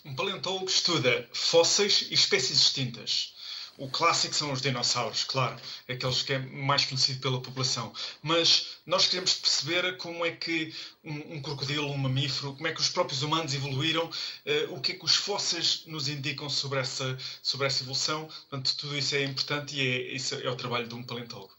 [0.04, 3.41] Um paleontólogo estuda fósseis e espécies extintas.
[3.78, 5.56] O clássico são os dinossauros, claro,
[5.88, 7.92] aqueles que é mais conhecido pela população.
[8.22, 12.80] Mas nós queremos perceber como é que um, um crocodilo, um mamífero, como é que
[12.80, 17.16] os próprios humanos evoluíram, uh, o que é que os fósseis nos indicam sobre essa,
[17.42, 18.26] sobre essa evolução.
[18.26, 21.52] Portanto, tudo isso é importante e é, isso é o trabalho de um paleontólogo.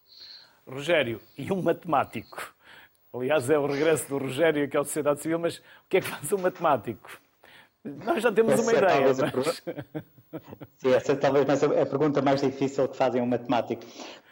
[0.68, 2.54] Rogério, e um matemático?
[3.14, 6.08] Aliás, é o regresso do Rogério aqui à sociedade civil, mas o que é que
[6.08, 7.23] faz um matemático?
[7.84, 9.08] Nós já temos uma ideia.
[9.08, 9.64] Mas...
[10.78, 13.84] Sim, essa é talvez a pergunta mais difícil que fazem um matemático,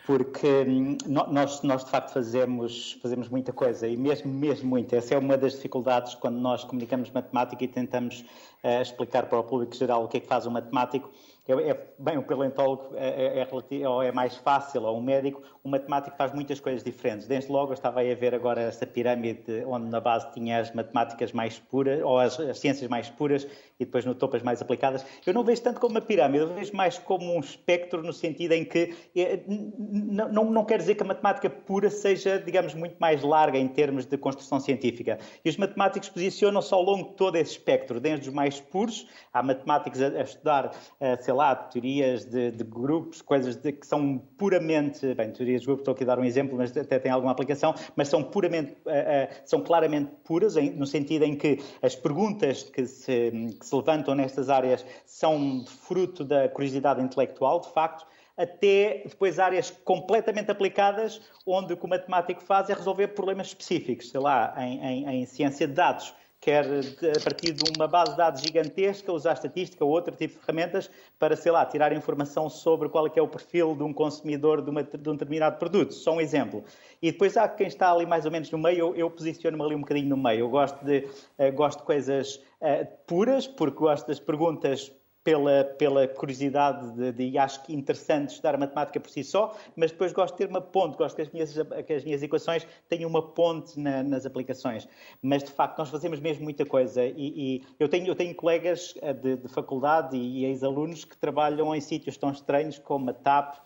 [0.05, 4.95] porque hum, nós, nós de facto fazemos, fazemos muita coisa e mesmo, mesmo muito.
[4.95, 8.21] Essa é uma das dificuldades quando nós comunicamos matemática e tentamos
[8.63, 11.11] uh, explicar para o público geral o que é que faz um matemático
[11.59, 15.69] é, é, bem, o paleontólogo é, é, é, é mais fácil, ou um médico, o
[15.69, 17.27] matemático faz muitas coisas diferentes.
[17.27, 20.71] Desde logo eu estava aí a ver agora essa pirâmide onde na base tinha as
[20.73, 23.47] matemáticas mais puras, ou as, as ciências mais puras,
[23.81, 25.05] e depois no topo as mais aplicadas.
[25.25, 28.53] Eu não vejo tanto como uma pirâmide, eu vejo mais como um espectro no sentido
[28.53, 33.23] em que é, não, não quer dizer que a matemática pura seja, digamos, muito mais
[33.23, 35.17] larga em termos de construção científica.
[35.43, 39.41] E os matemáticos posicionam-se ao longo de todo esse espectro, desde os mais puros, há
[39.41, 44.19] matemáticos a, a estudar, a, sei lá, teorias de, de grupos, coisas de, que são
[44.37, 47.31] puramente, bem, teorias de grupos, estou aqui a dar um exemplo, mas até tem alguma
[47.31, 52.85] aplicação, mas são puramente, uh, são claramente puras, no sentido em que as perguntas que
[52.85, 58.05] se, que se levantam nestas áreas são fruto da curiosidade intelectual, de facto,
[58.37, 64.09] até depois áreas completamente aplicadas, onde o que o matemático faz é resolver problemas específicos,
[64.09, 68.17] sei lá, em, em, em ciência de dados quer a partir de uma base de
[68.17, 72.89] dados gigantesca, usar estatística ou outro tipo de ferramentas para, sei lá, tirar informação sobre
[72.89, 75.93] qual é que é o perfil de um consumidor de, uma, de um determinado produto.
[75.93, 76.65] Só um exemplo.
[76.99, 79.75] E depois há quem está ali mais ou menos no meio, eu, eu posiciono-me ali
[79.75, 80.39] um bocadinho no meio.
[80.39, 81.07] Eu gosto de,
[81.37, 84.91] uh, gosto de coisas uh, puras, porque gosto das perguntas
[85.23, 89.91] pela, pela curiosidade de, de, e acho que interessante estudar matemática por si só, mas
[89.91, 93.09] depois gosto de ter uma ponte, gosto que as minhas, que as minhas equações tenham
[93.09, 94.87] uma ponte na, nas aplicações.
[95.21, 98.95] Mas, de facto, nós fazemos mesmo muita coisa e, e eu, tenho, eu tenho colegas
[99.01, 103.13] eh, de, de faculdade e, e ex-alunos que trabalham em sítios tão estranhos como a
[103.13, 103.61] TAP, eh,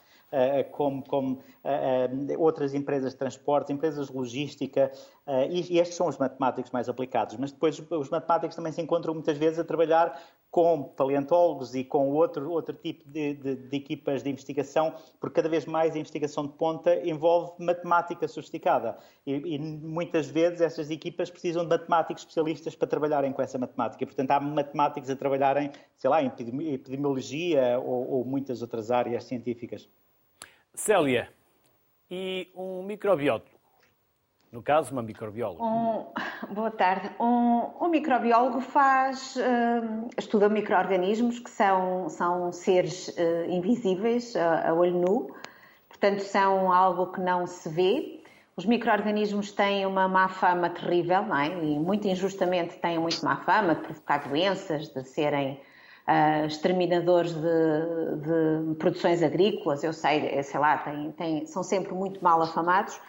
[0.71, 4.91] como, como eh, outras empresas de transporte, empresas de logística,
[5.49, 7.37] e estes são os matemáticos mais aplicados.
[7.37, 10.19] Mas depois os matemáticos também se encontram muitas vezes a trabalhar
[10.55, 15.49] com paleontólogos e com outro, outro tipo de, de, de, equipas de investigação, porque cada
[15.49, 18.97] vez mais a investigação de ponta envolve matemática sofisticada.
[19.27, 24.05] E, e muitas vezes essas equipas precisam de matemáticos especialistas para trabalharem com essa matemática.
[24.05, 29.89] Portanto, há matemáticos a trabalharem, sei lá, em epidemiologia ou, ou muitas outras áreas científicas.
[30.75, 31.29] Célia,
[32.09, 33.55] e um microbiólogo
[34.55, 35.61] no caso, uma microbióloga.
[35.61, 36.05] Um,
[36.53, 37.11] boa tarde.
[37.19, 44.73] Um, um microbiólogo faz, uh, estuda micro-organismos que são, são seres uh, invisíveis a, a,
[44.73, 45.35] olho nu,
[45.89, 48.23] portanto, são algo que não se vê.
[48.55, 51.47] Os micro-organismos têm uma má fama terrível, não é?
[51.47, 55.59] E muito injustamente têm muito má fama de provocar doenças, de serem
[56.07, 59.83] uh, exterminadores de, de, produções agrícolas.
[59.83, 60.83] Eu sei, sei lá,
[61.45, 62.99] são sempre muito mal afamados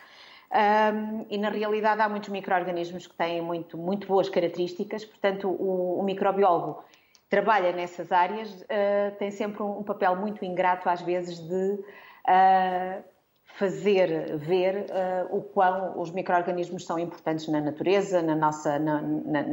[0.51, 6.01] um, e na realidade há muitos micro-organismos que têm muito, muito boas características, portanto, o,
[6.01, 6.85] o microbiólogo
[7.29, 13.05] trabalha nessas áreas, uh, tem sempre um, um, papel muito ingrato, às vezes, de uh,
[13.45, 18.79] fazer ver uh, o quão os micro-organismos são importantes na natureza, na nossa.
[18.79, 19.45] Na, na,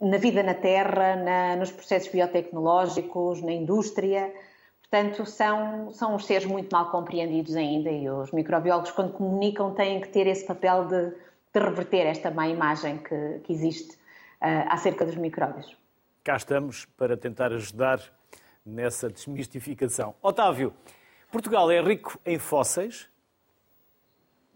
[0.00, 4.32] na vida na Terra, na, nos processos biotecnológicos, na indústria.
[4.82, 10.00] Portanto, são, são os seres muito mal compreendidos ainda e os microbiólogos, quando comunicam, têm
[10.00, 11.10] que ter esse papel de,
[11.52, 15.76] de reverter esta má imagem que, que existe uh, acerca dos micróbios.
[16.22, 18.00] Cá estamos para tentar ajudar
[18.64, 20.14] nessa desmistificação.
[20.22, 20.72] Otávio,
[21.30, 23.10] Portugal é rico em fósseis?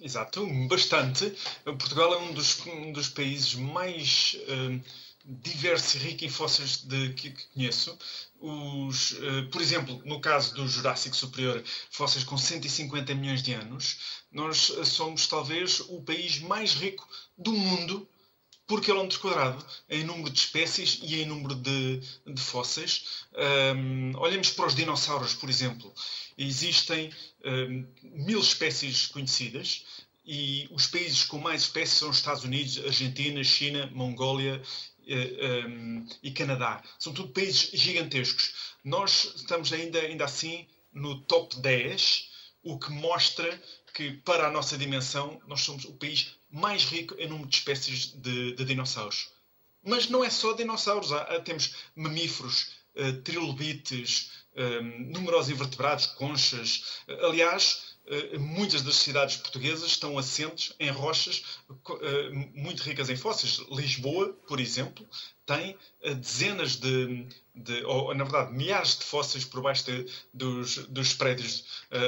[0.00, 1.32] Exato, bastante.
[1.64, 4.36] Portugal é um dos, um dos países mais.
[4.48, 4.80] Uh
[5.28, 7.96] diverso e rico em fósseis de, que, que conheço.
[8.40, 14.22] Os, uh, por exemplo, no caso do Jurássico Superior, fósseis com 150 milhões de anos,
[14.32, 17.06] nós eh, somos talvez o país mais rico
[17.36, 18.08] do mundo
[18.68, 23.24] por quilómetro quadrado, em número de espécies e em número de, de fósseis.
[23.74, 25.92] Um, olhemos para os dinossauros, por exemplo.
[26.36, 27.10] Existem
[27.44, 29.84] um, mil espécies conhecidas,
[30.30, 34.60] e os países com mais espécies são os Estados Unidos, Argentina, China, Mongólia
[35.08, 36.82] um, eh, e Canadá.
[36.98, 38.52] São tudo países gigantescos.
[38.84, 42.28] Nós estamos ainda, ainda assim no top 10,
[42.62, 43.58] o que mostra
[43.94, 48.12] que, para a nossa dimensão, nós somos o país mais rico em número de espécies
[48.12, 49.28] de, de dinossauros.
[49.82, 57.02] Mas não é só dinossauros, há, temos mamíferos, uh, trilobites, um, ehm, numerosos invertebrados, conchas.
[57.22, 57.87] Aliás, eh,
[58.38, 63.58] muitas das cidades portuguesas estão assentes em rochas eh, muito ricas em fósseis.
[63.70, 65.06] Lisboa, por exemplo,
[65.44, 70.76] tem eh, dezenas de, de, ou na verdade milhares de fósseis por baixo de, dos,
[70.88, 71.64] dos prédios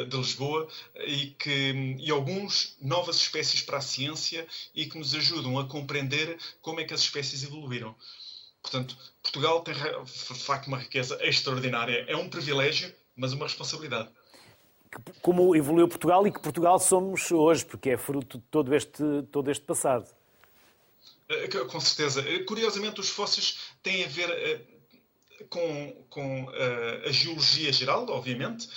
[0.09, 0.68] de Lisboa
[1.07, 6.38] e, que, e alguns novas espécies para a ciência e que nos ajudam a compreender
[6.62, 7.94] como é que as espécies evoluíram.
[8.62, 12.05] Portanto, Portugal tem de facto uma riqueza extraordinária.
[12.09, 14.11] É um privilégio, mas uma responsabilidade.
[15.22, 19.51] Como evoluiu Portugal e que Portugal somos hoje, porque é fruto de todo este, todo
[19.51, 20.07] este passado.
[21.30, 22.28] Eh, com certeza.
[22.28, 24.61] Eh, curiosamente, os fósseis têm a ver eh,
[25.49, 26.49] com, com
[27.07, 28.68] a geologia geral, obviamente,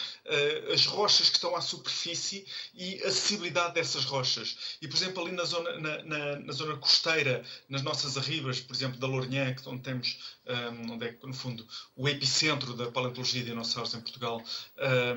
[0.74, 4.78] as rochas que estão à superfície e a acessibilidade dessas rochas.
[4.82, 8.74] E, por exemplo, ali na zona, na, na, na zona costeira, nas nossas arribas, por
[8.74, 13.49] exemplo, da Lourinhã, onde temos, um, onde é, no fundo, o epicentro da paleontologia de
[13.49, 14.41] dinossauros em Portugal,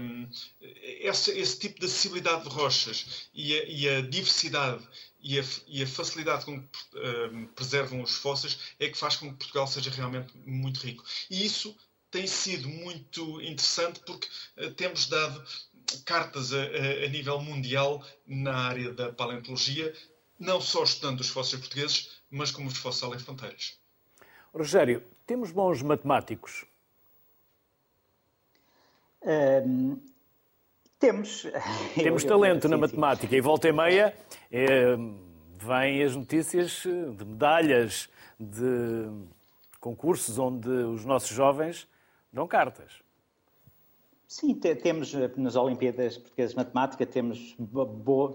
[0.01, 0.29] um,
[0.61, 4.83] esse, esse, tipo de acessibilidade de rochas e a, e a diversidade
[5.21, 9.31] e a, e a, facilidade com que uh, preservam os fósseis é que faz com
[9.31, 11.05] que Portugal seja realmente muito rico.
[11.31, 11.77] E isso
[12.17, 15.45] tem sido muito interessante porque uh, temos dado
[16.07, 19.93] cartas a, a, a, nível mundial na área da paleontologia,
[20.39, 23.79] não só estudando os fósseis portugueses, mas como os fósseis além fronteiras.
[24.55, 26.65] Rogério, temos bons matemáticos?
[29.23, 30.01] Um,
[30.99, 31.47] temos.
[31.95, 33.37] Temos eu, talento eu, sim, na matemática sim.
[33.37, 34.17] e volta e meia
[34.51, 34.97] é,
[35.59, 38.09] vêm as notícias de medalhas,
[38.41, 39.07] de
[39.79, 41.87] concursos onde os nossos jovens
[42.37, 43.03] dão cartas.
[44.29, 47.57] Sim, temos nas Olimpíadas Portuguesas de Matemática temos,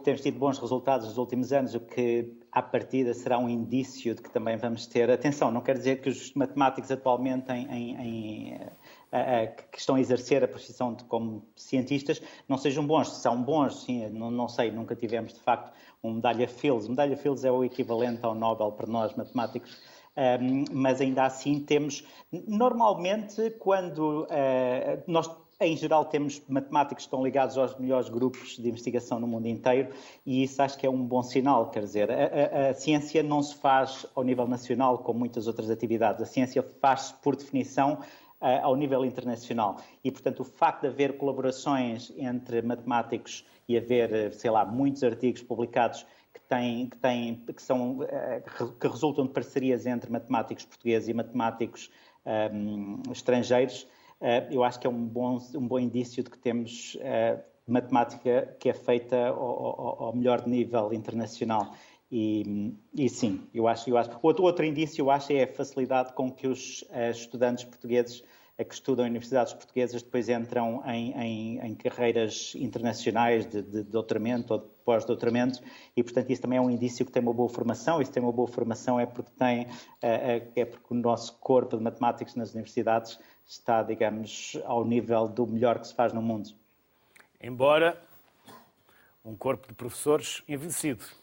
[0.06, 4.22] temos tido bons resultados nos últimos anos, o que à partida será um indício de
[4.22, 5.12] que também vamos ter.
[5.12, 8.60] Atenção, não quer dizer que os matemáticos atualmente em, em, em
[9.70, 13.10] que estão a exercer a profissão de, como cientistas não sejam bons.
[13.10, 16.88] São bons, sim, não, não sei, nunca tivemos de facto um medalha Fields.
[16.88, 19.78] Medalha Fields é o equivalente ao Nobel para nós matemáticos.
[20.22, 25.28] Um, mas ainda assim temos, normalmente, quando uh, nós
[25.64, 29.94] em geral, temos matemáticos que estão ligados aos melhores grupos de investigação no mundo inteiro
[30.26, 31.70] e isso acho que é um bom sinal.
[31.70, 35.70] Quer dizer, a, a, a ciência não se faz ao nível nacional como muitas outras
[35.70, 36.20] atividades.
[36.20, 38.00] A ciência faz, por definição,
[38.42, 39.78] ao nível internacional.
[40.04, 45.04] E, portanto, o facto de haver colaborações entre matemáticos e haver, eh, sei lá, muitos
[45.04, 48.44] artigos publicados que, têm, que, têm, que, são, eh,
[48.80, 51.90] que resultam de parcerias entre matemáticos portugueses e matemáticos
[52.26, 53.84] um, ehm, estrangeiros,
[54.22, 58.56] uh, eu acho que é um bom, um bom indício de que temos uh, matemática
[58.60, 61.74] que é feita ao, ao, ao melhor nível internacional.
[62.12, 64.12] E, e, sim, eu acho, eu acho.
[64.22, 68.22] Outro, outro indício, eu acho, é a facilidade com que os uh, estudantes portugueses
[68.64, 74.54] que estudam em universidades portuguesas depois entram em, em, em carreiras internacionais de, de doutoramento
[74.54, 75.62] ou de pós-doutoramento
[75.96, 78.02] e, portanto, isso também é um indício que tem uma boa formação.
[78.02, 81.78] E se tem uma boa formação é porque tem, uh, é porque o nosso corpo
[81.78, 86.50] de matemáticos nas universidades está, digamos, ao nível do melhor que se faz no mundo.
[87.42, 88.02] Embora
[89.24, 91.21] um corpo de professores envelhecido.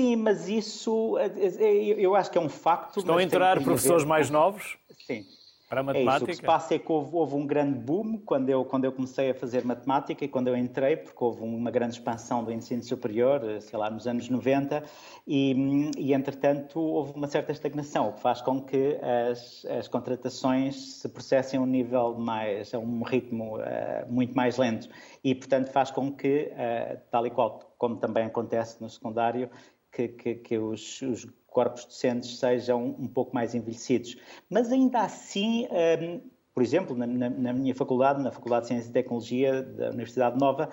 [0.00, 3.00] Sim, mas isso eh, eh, eu acho que é um facto.
[3.00, 4.78] Estão a entrar professores mais novos?
[5.06, 5.26] Sim.
[5.68, 6.10] Para a matemática?
[6.10, 6.24] É isso.
[6.24, 8.92] O que se passa é que houve, houve, um grande boom quando eu, quando eu
[8.92, 12.82] comecei a fazer matemática e quando eu entrei, porque houve uma grande expansão do ensino
[12.82, 14.82] superior, eh, sei lá, nos anos 90,
[15.28, 18.98] e, e entretanto houve uma certa estagnação, o que faz com que
[19.30, 23.60] as, as contratações se processem a um nível mais, a um ritmo uh,
[24.08, 24.88] muito mais lento.
[25.22, 29.48] E, portanto, faz com que, uh, tal e qual como também acontece no secundário,
[29.92, 34.16] que, que, que os, os, corpos docentes sejam um pouco mais envelhecidos.
[34.48, 35.66] Mas ainda assim,
[36.00, 36.20] um,
[36.54, 40.38] por exemplo, na, na, na, minha faculdade, na Faculdade de Ciência e Tecnologia da Universidade
[40.38, 40.68] Nova,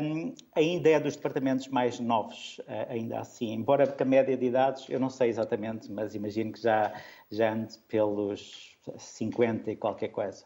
[0.00, 3.52] um, ainda é dos departamentos mais novos, uh, ainda assim.
[3.52, 6.92] Embora que a média de idades, eu não sei exatamente, mas imagino que já,
[7.30, 10.44] já ande pelos 50 e qualquer coisa.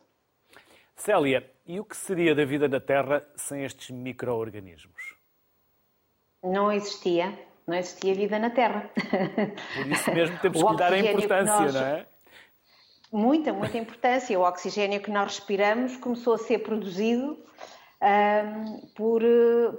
[0.94, 5.16] Célia, e o que seria da vida na Terra sem estes micro-organismos?
[6.42, 8.90] Não existia não existia vida na Terra.
[9.74, 11.74] Por isso mesmo temos que lhe dar a importância, nós...
[11.74, 12.06] não é?
[13.12, 14.38] Muita, muita importância.
[14.38, 17.38] O oxigênio que nós respiramos começou a ser produzido
[18.02, 19.22] um, por,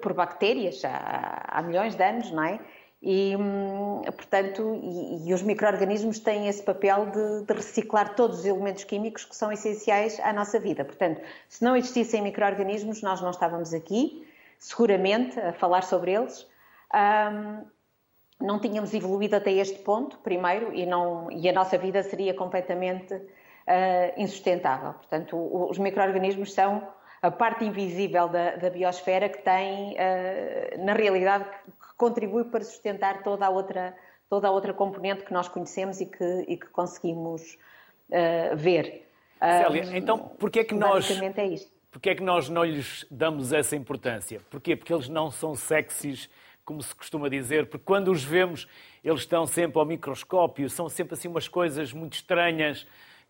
[0.02, 2.60] por bactérias há, há, milhões de anos, não é?
[3.02, 8.46] E, hum, portanto, e, e os micro-organismos têm esse papel de, de, reciclar todos os
[8.46, 10.86] elementos químicos que são essenciais à nossa vida.
[10.86, 14.26] Portanto, se não existissem micro-organismos, nós não estávamos aqui,
[14.58, 16.48] seguramente, a falar sobre eles.
[16.94, 17.66] Um,
[18.39, 23.14] não tínhamos evoluído até este ponto, primeiro, e, não, e a nossa vida seria completamente
[23.14, 24.94] uh, insustentável.
[24.94, 26.86] Portanto, o, os micro-organismos são
[27.22, 33.24] a parte invisível da, da biosfera que tem, uh, na realidade, que, contribui para sustentar
[33.24, 33.96] toda a outra,
[34.28, 37.58] toda a outra componente que nós conhecemos e que, e que conseguimos
[38.10, 39.08] uh, ver.
[39.39, 41.10] Célia, então, porquê é que nós...
[41.10, 44.41] É Porquê é que nós não lhes damos essa importância?
[44.50, 44.76] Porquê?
[44.76, 46.28] Porque eles não são sexys
[46.66, 48.68] como se costuma dizer, porque quando os vemos,
[49.03, 52.88] eles estão sempre ao microscópio, são sempre assim umas coisas muito estranhas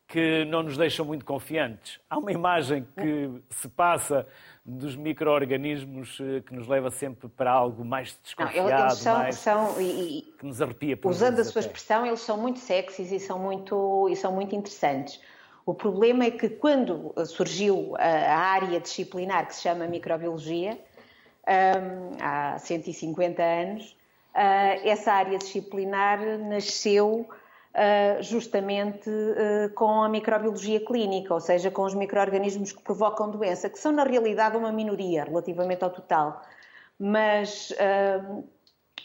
[0.07, 1.99] que não nos deixam muito confiantes.
[2.09, 4.27] Há uma imagem que se passa
[4.65, 9.36] dos micro-organismos eh, que nos leva sempre para algo mais desconfiado, não, eles são, mais,
[9.36, 10.95] são, e, que nos arrepia.
[10.95, 11.67] Por usando a sua até.
[11.67, 15.19] expressão, eles são muito sexys e são muito, e são muito interessantes.
[15.65, 20.77] O problema é que quando surgiu a, área disciplinar que se chama microbiologia,
[21.48, 23.91] um, há 150 anos,
[24.34, 31.84] uh, essa área disciplinar nasceu uh, justamente uh, com a microbiologia clínica, ou seja, com
[31.84, 36.41] os micro-organismos que provocam doença, que são na realidade uma minoria relativamente ao total,
[37.00, 37.74] mas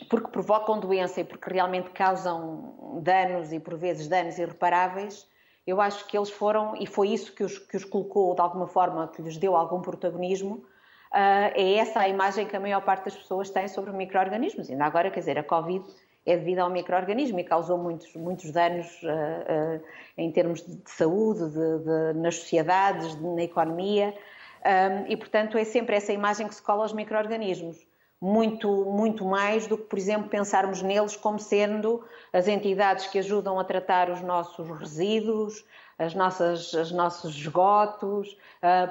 [0.09, 5.27] porque provocam doença e porque realmente causam danos e por vezes danos irreparáveis,
[5.67, 8.69] eu acho que eles foram, e foi isso que os, que os colocou de alguma
[8.69, 10.78] forma, que lhes deu algum protagonismo, uh,
[11.13, 14.71] é essa a imagem que a maior parte das pessoas tem sobre micro-organismos.
[14.71, 15.85] Ainda agora, quer dizer, a Covid
[16.27, 19.83] é devido ao microorganismo e causou muitos, muitos danos uh, uh,
[20.17, 24.15] em termos de, de saúde, de, de, nas sociedades, de, na economia,
[24.59, 27.87] um, e portanto é sempre essa imagem que se cola aos microorganismos
[28.21, 33.59] muito, muito mais do que, por exemplo, pensarmos neles como sendo as entidades que ajudam
[33.59, 35.65] a tratar os nossos resíduos,
[35.99, 38.37] as nossas, os nossos esgotos,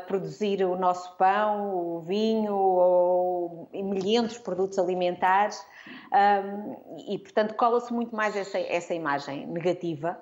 [0.07, 5.65] produzir o nosso pão, o vinho ou milhentos produtos alimentares.
[6.11, 10.19] Um, e, portanto, cola-se muito mais essa, essa imagem negativa.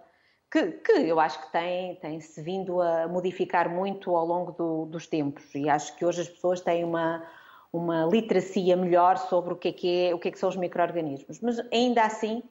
[0.51, 4.85] Que, que, eu acho que tem, tem se vindo a modificar muito ao longo do,
[4.85, 7.25] dos tempos e acho que hoje as pessoas têm uma,
[7.73, 10.55] uma literacia melhor sobre o que é que, é, o que, é que são os
[10.55, 11.41] micro-organismos.
[11.41, 12.43] Mas ainda assim,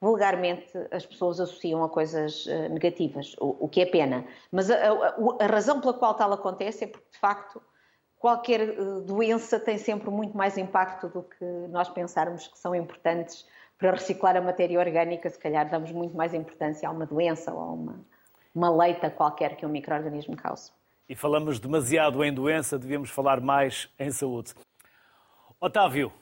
[0.00, 4.24] vulgarmente, as pessoas associam a coisas uh, negativas, o, o, que é pena.
[4.50, 7.60] Mas a, a, a, razão pela qual tal acontece é porque, de facto,
[8.18, 13.46] qualquer uh, doença tem sempre muito mais impacto do que nós pensarmos que são importantes
[13.76, 15.28] para reciclar a matéria orgânica.
[15.28, 18.00] Se calhar damos muito mais importância a uma doença ou a uma,
[18.54, 20.72] uma leita qualquer que um micro-organismo cause.
[21.08, 24.54] E falamos demasiado em doença, devíamos falar mais em saúde.
[25.60, 26.12] Otávio,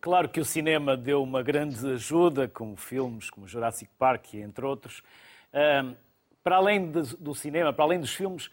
[0.00, 5.02] claro que o cinema deu uma grande ajuda, com filmes como Jurassic Park, entre outros.
[6.42, 8.50] para além do cinema, para além dos filmes,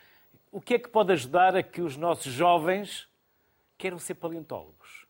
[0.51, 3.07] o que é que pode ajudar a que os nossos jovens
[3.77, 5.03] queiram ser paleontólogos?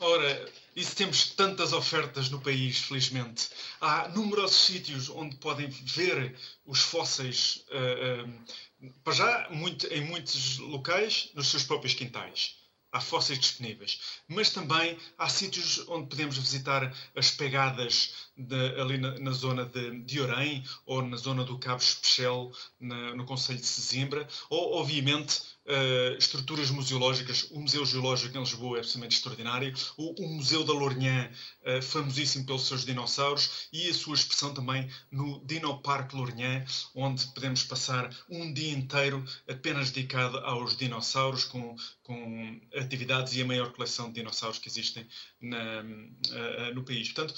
[0.00, 3.50] Ora, isso temos tantas ofertas no país, felizmente.
[3.80, 9.48] Há numerosos sítios onde podem ver os fósseis, uh, uh, para já,
[9.90, 12.56] em muitos locais, nos seus próprios quintais
[12.92, 19.18] há fósseis disponíveis, mas também há sítios onde podemos visitar as pegadas de, ali na,
[19.18, 24.26] na, zona de, de Orém ou na zona do Cabo Especial, no Conselho de Sesimbra,
[24.48, 27.48] ou, obviamente, uh, estruturas museológicas.
[27.50, 31.30] O Museu Geológico em Lisboa é absolutamente extraordinário, o, o Museu da Lourinhã,
[31.62, 36.64] uh, famosíssimo pelos seus dinossauros, e a sua expressão também no Dinoparque Lourinhã,
[36.94, 43.44] onde podemos passar um dia inteiro apenas dedicado aos dinossauros, com, com atividades e a
[43.44, 45.06] maior coleção de dinossauros que existem
[45.40, 47.12] na, uh, no país.
[47.12, 47.34] Portanto,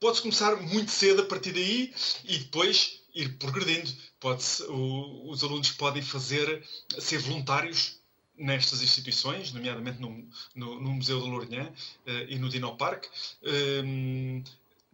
[0.00, 1.92] pode-se começar muito cedo a partir daí
[2.24, 3.90] e depois ir progredindo.
[4.18, 6.66] Pode o, os alunos podem fazer,
[6.98, 8.00] ser voluntários
[8.40, 11.64] nestas instituições, nomeadamente no, no, no Museu da Lourinhã
[12.06, 13.08] uh, e no Dinoparque.
[13.84, 14.42] Um,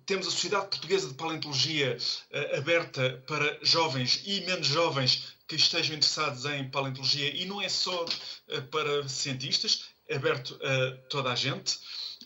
[0.04, 5.96] temos a Sociedade Portuguesa de Paleontologia uh, aberta para jovens e menos jovens que estejam
[5.96, 11.36] interessados em paleontologia e não é só uh, para cientistas, é aberto a toda a
[11.36, 11.78] gente.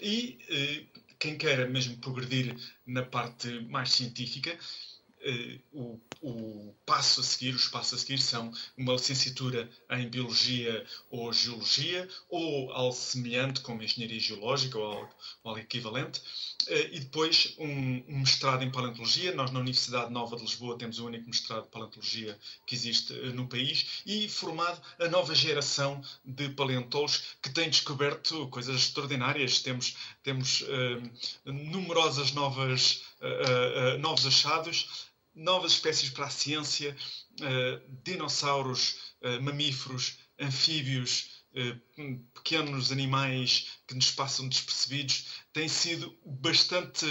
[0.03, 0.89] E
[1.19, 4.59] quem queira mesmo progredir na parte mais científica,
[5.73, 11.33] o, o, passo a seguir, os passos a seguir são uma licenciatura em Biologia ou
[11.33, 15.15] Geologia, ou algo semelhante, como Engenharia Geológica ou algo,
[15.45, 16.21] ou algo equivalente,
[16.69, 19.35] uh, e depois um, um, mestrado em Paleontologia.
[19.35, 23.33] Nós, na Universidade Nova de Lisboa, temos o único mestrado de Paleontologia que existe uh,
[23.33, 29.61] no país, e formado a nova geração de paleontólogos que têm descoberto coisas extraordinárias.
[29.61, 30.65] Temos, temos
[31.45, 33.03] numerosas novas,
[34.01, 35.10] novos achados
[35.41, 36.95] novas espécies para a ciência,
[37.41, 45.41] uh, dinossauros, uh, mamíferos, anfíbios, uh, pequenos animais que nos passam despercebidos.
[45.53, 47.07] Tem sido bastante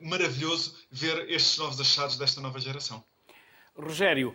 [0.00, 3.04] maravilhoso ver estes novos achados desta nova geração.
[3.76, 4.34] Rogério,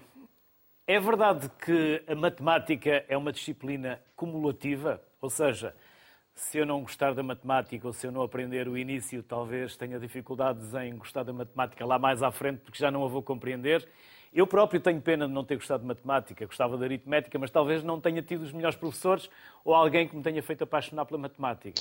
[0.86, 5.02] é verdade que a matemática é uma disciplina cumulativa?
[5.20, 5.76] Ou seja,
[6.36, 10.00] se eu não gostar da matemática ou se eu não aprender o início, talvez tenha
[10.00, 13.88] dificuldades em gostar da matemática lá mais à frente, porque já não a vou compreender.
[14.34, 17.84] Eu próprio tenho pena de não ter gostado de matemática, gostava de aritmética, mas talvez
[17.84, 19.30] não tenha tido os melhores professores
[19.64, 21.80] ou alguém que me tenha feito apaixonar pela matemática.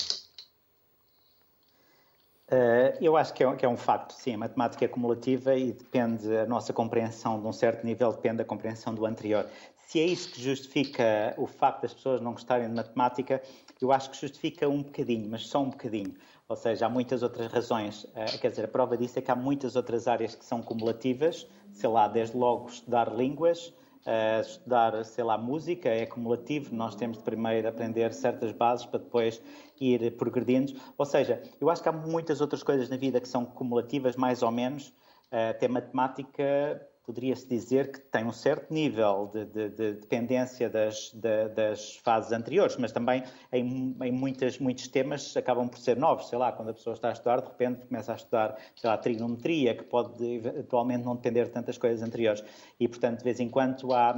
[2.53, 4.35] Uh, eu acho que é, que é, um facto, sim.
[4.35, 8.45] A matemática é cumulativa e depende, a nossa compreensão de um certo nível depende da
[8.45, 9.47] compreensão do anterior.
[9.87, 13.43] Se é isso que justifica o facto das pessoas não gostarem de matemática,
[13.83, 16.15] eu acho que justifica um bocadinho, mas só um bocadinho.
[16.49, 18.05] Ou seja, há muitas outras razões.
[18.05, 21.47] Uh, quer dizer, a prova disso é que há muitas outras áreas que são cumulativas,
[21.73, 27.19] sei lá, desde logo estudar línguas, uh, estudar, sei lá, música é cumulativo, nós temos
[27.19, 29.41] de primeiro aprender certas bases para depois
[29.81, 30.75] ir progredindo.
[30.99, 34.43] Ou seja, eu acho que há muitas outras coisas na vida que são cumulativas, mais
[34.43, 34.89] ou menos.
[35.33, 41.11] Uh, até matemática poderia-se dizer que tem um certo nível de, de, de dependência das,
[41.13, 46.29] de, das, fases anteriores, mas também em, em muitas, muitos temas acabam por ser novos.
[46.29, 48.97] Sei lá, quando a pessoa está a estudar, de repente começa a estudar, sei lá,
[48.97, 52.43] trigonometria, que pode atualmente não depender de tantas coisas anteriores.
[52.79, 54.15] E, portanto, de vez em quando há,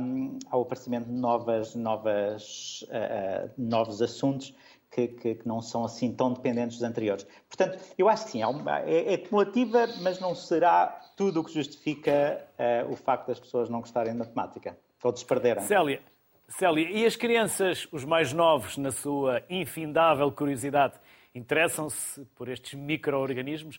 [0.51, 4.55] há o aparecimento de novas, novas, uh, uh, novos assuntos
[4.95, 7.27] que, que, que, não são assim tão dependentes dos anteriores.
[7.49, 8.43] Portanto, eu acho que sim,
[8.87, 13.69] é, é cumulativa, mas não será tudo o que justifica uh, o facto das pessoas
[13.69, 15.63] não gostarem de matemática ou perderem.
[15.65, 16.01] Célia,
[16.49, 20.95] Célia, e as crianças, os mais novos, na sua infindável curiosidade,
[21.35, 23.79] interessam-se por estes micro-organismos?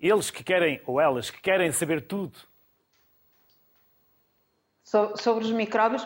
[0.00, 2.38] Eles que querem, ou elas que querem saber tudo?
[4.82, 6.04] Sobre os micróbios,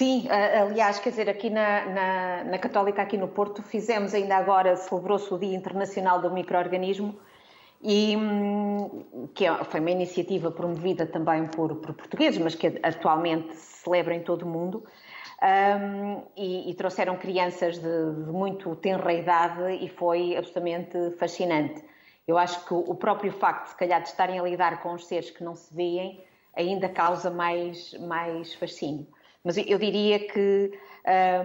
[0.00, 4.76] Sim, aliás, quer dizer, aqui na, na, na, Católica, aqui no Porto, fizemos ainda agora,
[4.76, 7.18] celebrou-se o Dia Internacional do Microorganismo,
[7.82, 13.54] e, hum, que é, foi uma iniciativa promovida também por, por portugueses, mas que atualmente
[13.54, 14.84] se celebra em todo o mundo,
[15.42, 17.82] um, e, e, trouxeram crianças de,
[18.24, 21.82] de muito tenra idade e foi absolutamente fascinante.
[22.28, 25.30] Eu acho que o próprio facto, se calhar, de estarem a lidar com os seres
[25.30, 26.22] que não se veem,
[26.54, 29.06] ainda causa mais, mais fascínio.
[29.42, 30.78] Mas eu diria que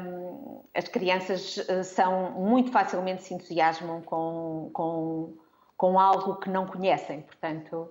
[0.02, 5.34] um, as crianças eh, são muito facilmente se entusiasmam com, com,
[5.78, 7.22] com algo que não conhecem.
[7.22, 7.90] Portanto,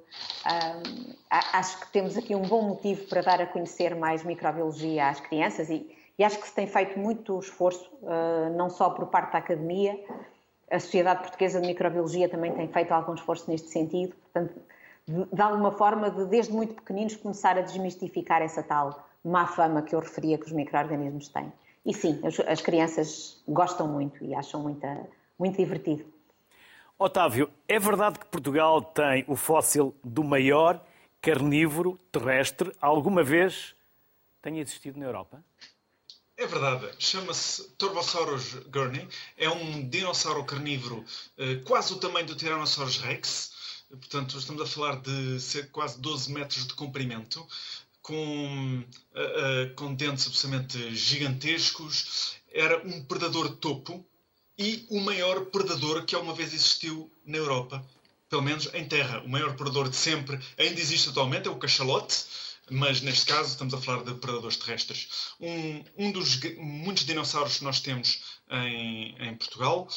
[1.31, 5.69] acho que temos aqui um bom motivo para dar a conhecer mais microbiologia às crianças
[5.69, 5.87] e,
[6.19, 9.99] e acho que se tem feito muito esforço, uh, não só por parte da academia,
[10.71, 14.15] a Sociedade Portuguesa de Microbiologia também tem feito algum esforço neste sentido.
[14.15, 14.61] Portanto,
[15.07, 19.83] de, de alguma forma, de, desde muito pequeninos, começar a desmistificar essa tal má fama
[19.83, 21.53] que eu referia que os micro-organismos têm.
[21.85, 24.87] E sim, as, as, crianças gostam muito e acham muito,
[25.39, 26.05] muito divertido.
[26.99, 30.85] Otávio, é verdade que Portugal tem o fóssil do maior
[31.21, 33.75] carnívoro terrestre alguma vez
[34.41, 35.45] tenha existido na Europa?
[36.37, 36.89] É verdade.
[36.99, 39.09] Chama-se Torvosaurus gurney.
[39.37, 41.05] É um dinossauro carnívoro
[41.39, 43.53] eh, quase o tamanho do Tyrannosaurus rex.
[43.89, 45.39] Portanto, estamos a falar de
[45.71, 47.47] quase 12 metros de comprimento
[48.05, 54.07] com, uh, uh, com dentes absolutamente gigantescos, era um predador topo
[54.59, 57.85] e o maior predador que alguma vez existiu na Europa,
[58.29, 59.21] pelo menos em terra.
[59.23, 62.25] O maior predador de sempre ainda existe atualmente, é o cachalote,
[62.71, 65.35] mas neste caso estamos a falar de predadores terrestres.
[65.41, 69.89] Um, um dos muitos dinossauros que nós temos em, em Portugal.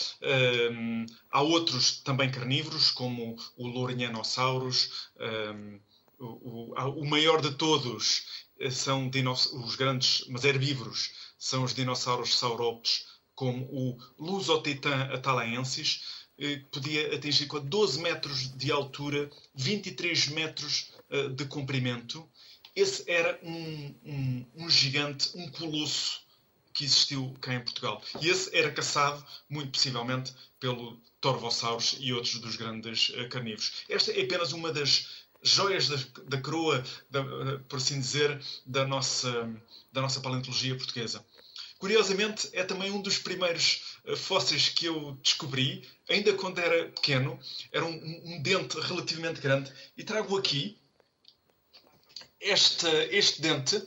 [0.72, 5.80] Um, há outros também carnívoros, como o Lourinhanosaurus, um,
[6.20, 8.24] o, o, maior de todos
[8.60, 9.10] eh, são
[9.54, 13.06] os grandes, mas herbívoros, são os dinossauros saurópodes,
[13.38, 16.02] como o Lusotitan atalaensis,
[16.40, 22.28] eh, que podia atingir 12 metros de altura, 23 metros eh, de comprimento.
[22.76, 26.22] Esse era um, um, um gigante, um colosso
[26.74, 28.02] que existiu cá em Portugal.
[28.22, 33.84] E esse era caçado, muito possivelmente, pelo Torvosaurus e outros dos grandes carnívoros.
[33.88, 37.24] Esta é apenas uma das joias da, da coroa, da,
[37.70, 39.32] por assim dizer, da nossa,
[39.92, 41.24] da nossa paleontologia portuguesa.
[41.80, 47.40] Curiosamente, é também um dos primeiros eh, fósseis que eu descobri, ainda quando era pequeno.
[47.72, 47.92] Era um,
[48.26, 49.72] um dente relativamente grande.
[49.96, 50.78] E trago aqui
[52.40, 53.82] este, este dente.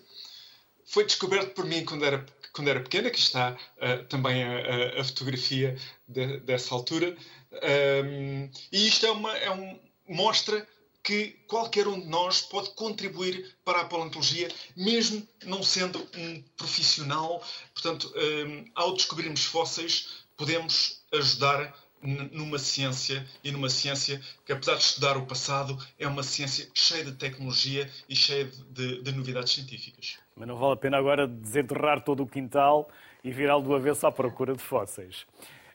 [0.87, 3.09] Foi descoberto por mim quando era, quando era pequeno.
[3.09, 5.77] Aqui está uh, também a, a, fotografia
[6.07, 7.17] de, dessa altura.
[7.53, 10.67] Um, e isto é uma, é um, mostra
[11.03, 17.43] que qualquer um de nós pode contribuir para a paleontologia, mesmo não sendo um profissional.
[17.73, 24.83] Portanto, um, ao descobrirmos fósseis, podemos ajudar numa ciência e numa ciência que, apesar de
[24.83, 30.19] estudar o passado, é uma ciência cheia de tecnologia e cheia de, de novidades científicas.
[30.35, 32.89] Mas não vale a pena agora desenterrar todo o quintal
[33.23, 35.27] e virá-lo do avesso à procura de fósseis.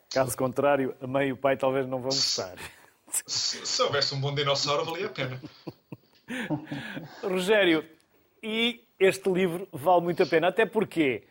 [0.10, 2.56] Caso contrário, a mãe e o pai talvez não vão gostar.
[3.26, 5.42] Se, se houvesse um bom dinossauro, valia a pena.
[7.22, 7.86] Rogério,
[8.42, 10.48] e este livro vale muito a pena.
[10.48, 11.24] Até porque,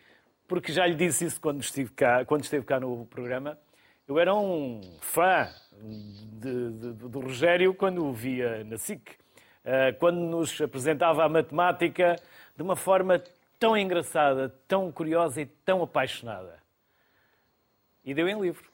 [0.47, 3.59] porque já lhe disse isso quando estive cá, quando esteve cá no programa,
[4.07, 10.18] Eu era um fã de, de, do Rogério quando o via na SIC, uh, quando
[10.18, 12.16] nos apresentava a matemática
[12.55, 13.22] de uma forma
[13.59, 16.62] tão engraçada, tão curiosa e tão apaixonada.
[18.05, 18.74] E deu em livro.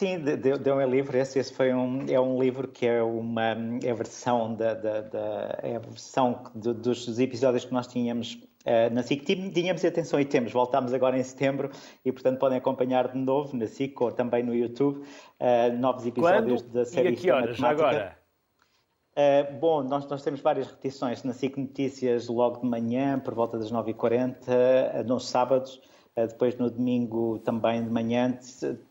[0.00, 1.14] Sim, deu, em livro.
[1.18, 5.02] Esse, esse foi um, é um livro que é uma é a versão, da, da,
[5.02, 9.26] da é a versão de, dos episódios que nós tínhamos uh, na SIC.
[9.52, 11.70] Tínhamos atenção e temos, voltámos agora em setembro
[12.02, 16.62] e, portanto, podem acompanhar de novo na SIC ou também no YouTube uh, novos episódios
[16.62, 16.72] Quando?
[16.72, 17.10] da série.
[17.10, 18.16] E a que horas, agora?
[19.12, 23.58] Uh, bom, nós, nós temos várias repetições na SIC Notícias logo de manhã, por volta
[23.58, 25.78] das 9h40, uh, nos sábados.
[26.16, 28.36] Eh, depois no domingo também de manhã,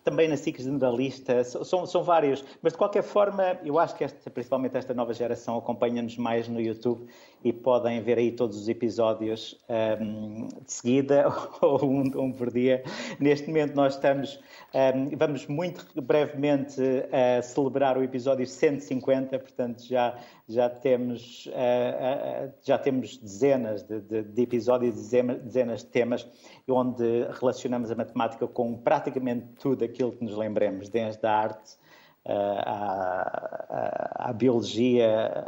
[0.06, 4.30] também na SIC Generalista, são, são vários, mas de qualquer forma, eu acho que esta,
[4.30, 7.06] principalmente esta nova geração acompanha-nos mais no YouTube
[7.44, 11.26] e podem ver aí todos os episódios um, ehm, de seguida
[11.62, 12.84] ou um, um, por dia.
[13.20, 14.40] Neste momento nós estamos,
[14.74, 20.18] um, ehm, vamos muito brevemente uh, celebrar o episódio 150, portanto já,
[20.48, 26.26] já, temos, uh, uh, já temos dezenas de, de, de episódios, dezenas de temas
[26.68, 27.09] onde
[27.40, 31.78] relacionamos a matemática com praticamente tudo aquilo que nos lembremos, desde a arte
[32.26, 35.48] eh, à, biologia,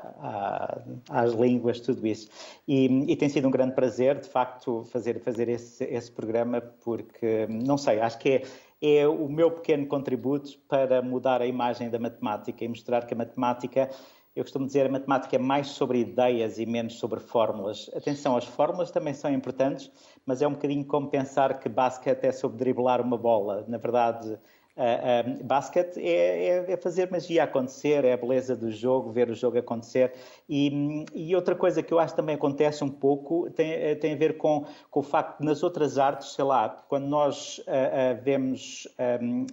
[1.10, 2.30] às línguas, tudo isso.
[2.68, 7.46] E, e, tem sido um grande prazer, de facto, fazer, fazer esse, esse programa, porque,
[7.50, 12.00] não sei, acho que é, é o meu pequeno contributo para mudar a imagem da
[12.00, 13.90] matemática e mostrar que a matemática
[14.36, 17.90] eu costumo dizer a matemática é mais sobre ideias e menos sobre fórmulas.
[17.94, 19.92] Atenção, as fórmulas também são importantes,
[20.26, 23.66] mas é um bocadinho como pensar que basquete é sobre driblar uma bola.
[23.68, 24.40] Na verdade,
[24.72, 29.36] Uh, basquete é, é, é, fazer magia acontecer, é a beleza do jogo, ver o
[29.36, 30.14] jogo acontecer.
[30.48, 34.16] E, e outra coisa que eu acho também acontece um pouco tem, eh, tem a
[34.16, 38.24] ver com, com o facto de nas outras artes, sei lá, quando nós uh, uh,
[38.24, 38.88] vemos
[39.22, 39.46] um,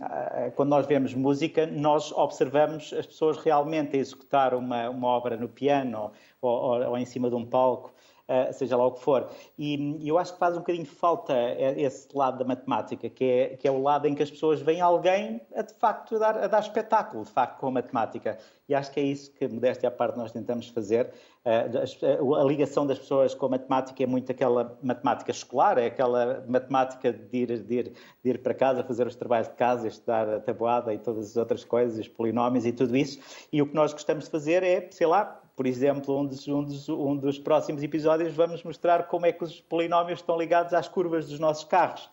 [0.54, 5.48] quando nós vemos música, nós observamos as pessoas realmente a executar uma, uma obra no
[5.48, 7.92] piano ou, ou, ou em cima de um palco.
[8.28, 9.26] Uh, seja lá o que for.
[9.58, 11.34] E, eu acho que faz um bocadinho falta
[11.78, 14.82] esse lado da matemática, que é, que é o lado em que as pessoas veem
[14.82, 18.36] alguém a de facto a dar, a dar espetáculo, de facto, com a matemática.
[18.68, 21.10] E acho que é isso que, modéstia à parte, nós tentamos fazer.
[21.42, 25.86] Uh, a, a ligação das pessoas com a matemática é muito aquela matemática escolar, é
[25.86, 29.88] aquela matemática de ir, de ir, de ir para casa, fazer os trabalhos de casa,
[29.88, 33.18] estudar a tabuada e todas as outras coisas, os polinómios e tudo isso.
[33.50, 36.62] E o que nós gostamos de fazer é, sei lá, por exemplo, um dos, um,
[36.62, 40.86] dos, um dos, próximos episódios vamos mostrar como é que os polinómios estão ligados às
[40.86, 42.08] curvas dos nossos carros,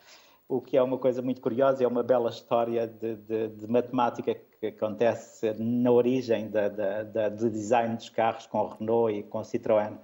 [0.49, 4.33] o que é uma coisa muito curiosa, é uma bela história de, de, de matemática
[4.33, 9.41] que acontece na origem da, da, da, do design dos carros com Renault e com
[9.41, 9.95] Citroën.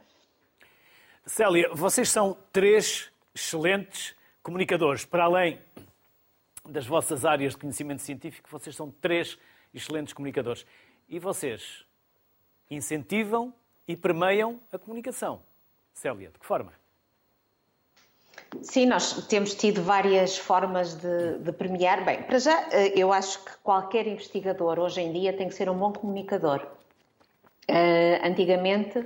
[1.25, 5.03] Célia, vocês são três excelentes comunicadores.
[5.03, 5.57] Para além
[6.69, 9.35] das vossas áreas de conhecimento científico, vocês são três
[9.73, 10.63] excelentes comunicadores.
[11.09, 11.89] E vocês
[12.71, 13.53] incentivam
[13.87, 15.41] e permeiam a comunicação.
[15.93, 16.71] Célia, de que forma?
[18.61, 22.03] Sim, nós temos tido várias formas de, de, premiar.
[22.03, 25.69] Bem, para já, eh, eu acho que qualquer investigador hoje em dia tem que ser
[25.69, 26.65] um bom comunicador.
[27.69, 29.05] Uh, antigamente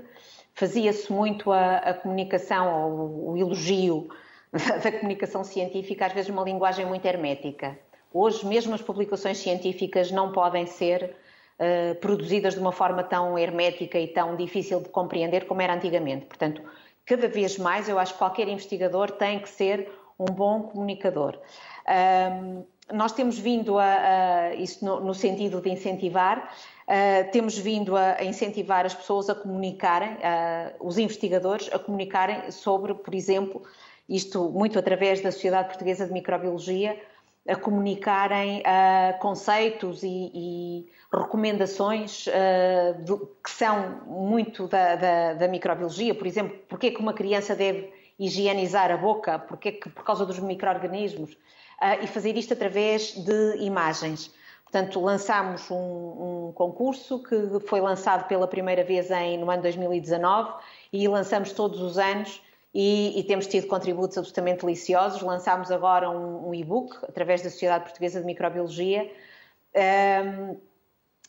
[0.54, 4.10] fazia-se muito a, a comunicação, o, o elogio
[4.52, 7.78] da, da comunicação científica, às vezes uma linguagem muito hermética.
[8.14, 11.16] Hoje, mesmo as publicações científicas não podem ser
[11.60, 16.26] uh, produzidas de uma forma tão hermética e tão difícil de compreender como era antigamente.
[16.26, 16.62] Portanto,
[17.06, 21.40] cada vez mais eu acho que qualquer investigador tem que ser um bom comunicador.
[21.88, 26.54] Um, nós temos vindo a, a isso no, no, sentido de incentivar,
[26.88, 32.52] uh, temos vindo a, a, incentivar as pessoas a comunicarem, uh, os investigadores a comunicarem
[32.52, 33.64] sobre, por exemplo,
[34.08, 37.00] isto muito através da Sociedade Portuguesa de Microbiologia,
[37.48, 40.86] a comunicarem uh, conceitos e, e
[41.16, 46.14] recomendações uh, do, que são muito da, da, da, microbiologia.
[46.14, 49.40] Por exemplo, porque é que uma criança deve higienizar a boca?
[49.40, 51.34] Porque é que, por causa dos micro-organismos?
[51.34, 54.32] Uh, e fazer isto através de imagens.
[54.64, 55.76] Portanto, lançámos um,
[56.48, 60.54] um, concurso que foi lançado pela primeira vez em, no ano 2019
[60.92, 62.42] e lançamos todos os anos
[62.74, 65.22] e, e, temos tido contributos absolutamente deliciosos.
[65.22, 69.10] Lançámos agora um, um e-book através da Sociedade Portuguesa de Microbiologia.
[69.76, 70.58] Um,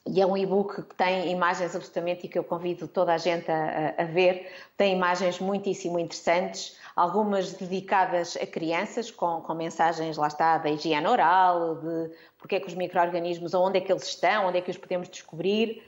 [0.07, 3.51] e é um e-book que tem imagens absolutamente e que eu convido toda a gente
[3.51, 4.53] a, a, ver.
[4.77, 11.07] Tem imagens muitíssimo interessantes, algumas dedicadas a crianças, com, com mensagens, lá está, da higiene
[11.07, 14.71] oral, de porque é que os micro-organismos, onde é que eles estão, onde é que
[14.71, 15.83] os podemos descobrir.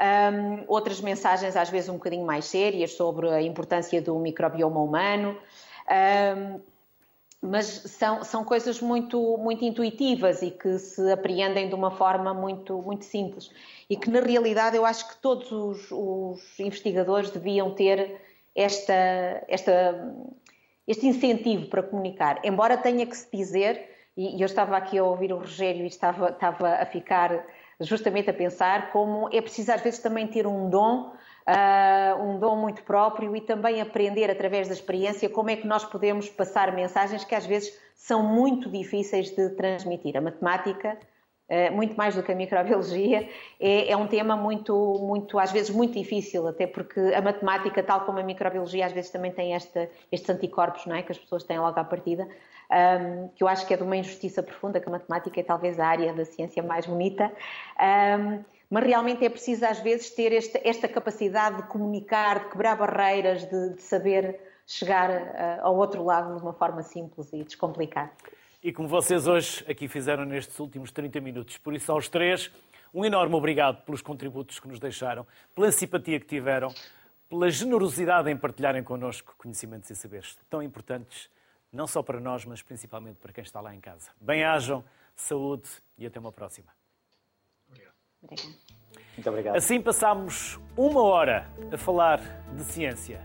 [0.00, 5.36] Um, outras mensagens, às vezes um bocadinho mais sérias, sobre a importância do microbioma humano.
[6.36, 6.60] Um,
[7.44, 12.80] mas são, são coisas muito, muito intuitivas e que se apreendem de uma forma muito,
[12.80, 13.50] muito simples.
[13.88, 18.20] E que, na realidade, eu acho que todos os, os investigadores deviam ter
[18.54, 18.94] esta,
[19.46, 20.14] esta,
[20.88, 22.40] este incentivo para comunicar.
[22.44, 26.30] Embora tenha que se dizer, e eu estava aqui a ouvir o Rogério e estava,
[26.30, 27.44] estava a ficar
[27.80, 31.12] justamente a pensar como é preciso às vezes também ter um dom
[31.48, 35.84] uh, um dom muito próprio e também aprender através da experiência como é que nós
[35.84, 40.16] podemos passar mensagens que às vezes são muito difíceis de transmitir.
[40.16, 40.98] A matemática,
[41.48, 43.28] uh, muito mais do que a microbiologia,
[43.60, 48.00] é, é, um tema muito, muito, às vezes muito difícil, até porque a matemática, tal
[48.02, 51.02] como a microbiologia, às vezes também tem esta, estes anticorpos, não é?
[51.02, 52.28] Que as pessoas têm logo à partida.
[52.64, 55.78] Um, que eu acho que é de uma injustiça profunda, que a matemática é talvez
[55.78, 57.30] a área da ciência mais bonita.
[57.78, 58.42] Um,
[58.74, 63.48] mas realmente é preciso às vezes ter esta, esta capacidade de comunicar, de quebrar barreiras,
[63.48, 68.10] de, de saber chegar uh, ao outro lado de uma forma simples e descomplicada.
[68.60, 72.50] E como vocês hoje aqui fizeram nestes últimos 30 minutos, por isso aos três,
[72.92, 76.74] um enorme obrigado pelos contributos que nos deixaram, pela simpatia que tiveram,
[77.28, 81.30] pela generosidade em partilharem connosco conhecimentos e saberes tão importantes,
[81.72, 84.10] não só para nós, mas principalmente para quem está lá em casa.
[84.20, 84.82] Bem-ajam,
[85.14, 86.73] saúde e até uma próxima.
[89.16, 89.56] Muito obrigado.
[89.56, 92.20] Assim passámos uma hora a falar
[92.52, 93.20] de ciência.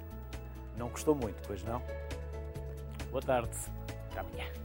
[0.78, 1.82] Não custou muito, pois não?
[3.12, 3.58] Boa tarde.
[4.12, 4.59] Até amanhã.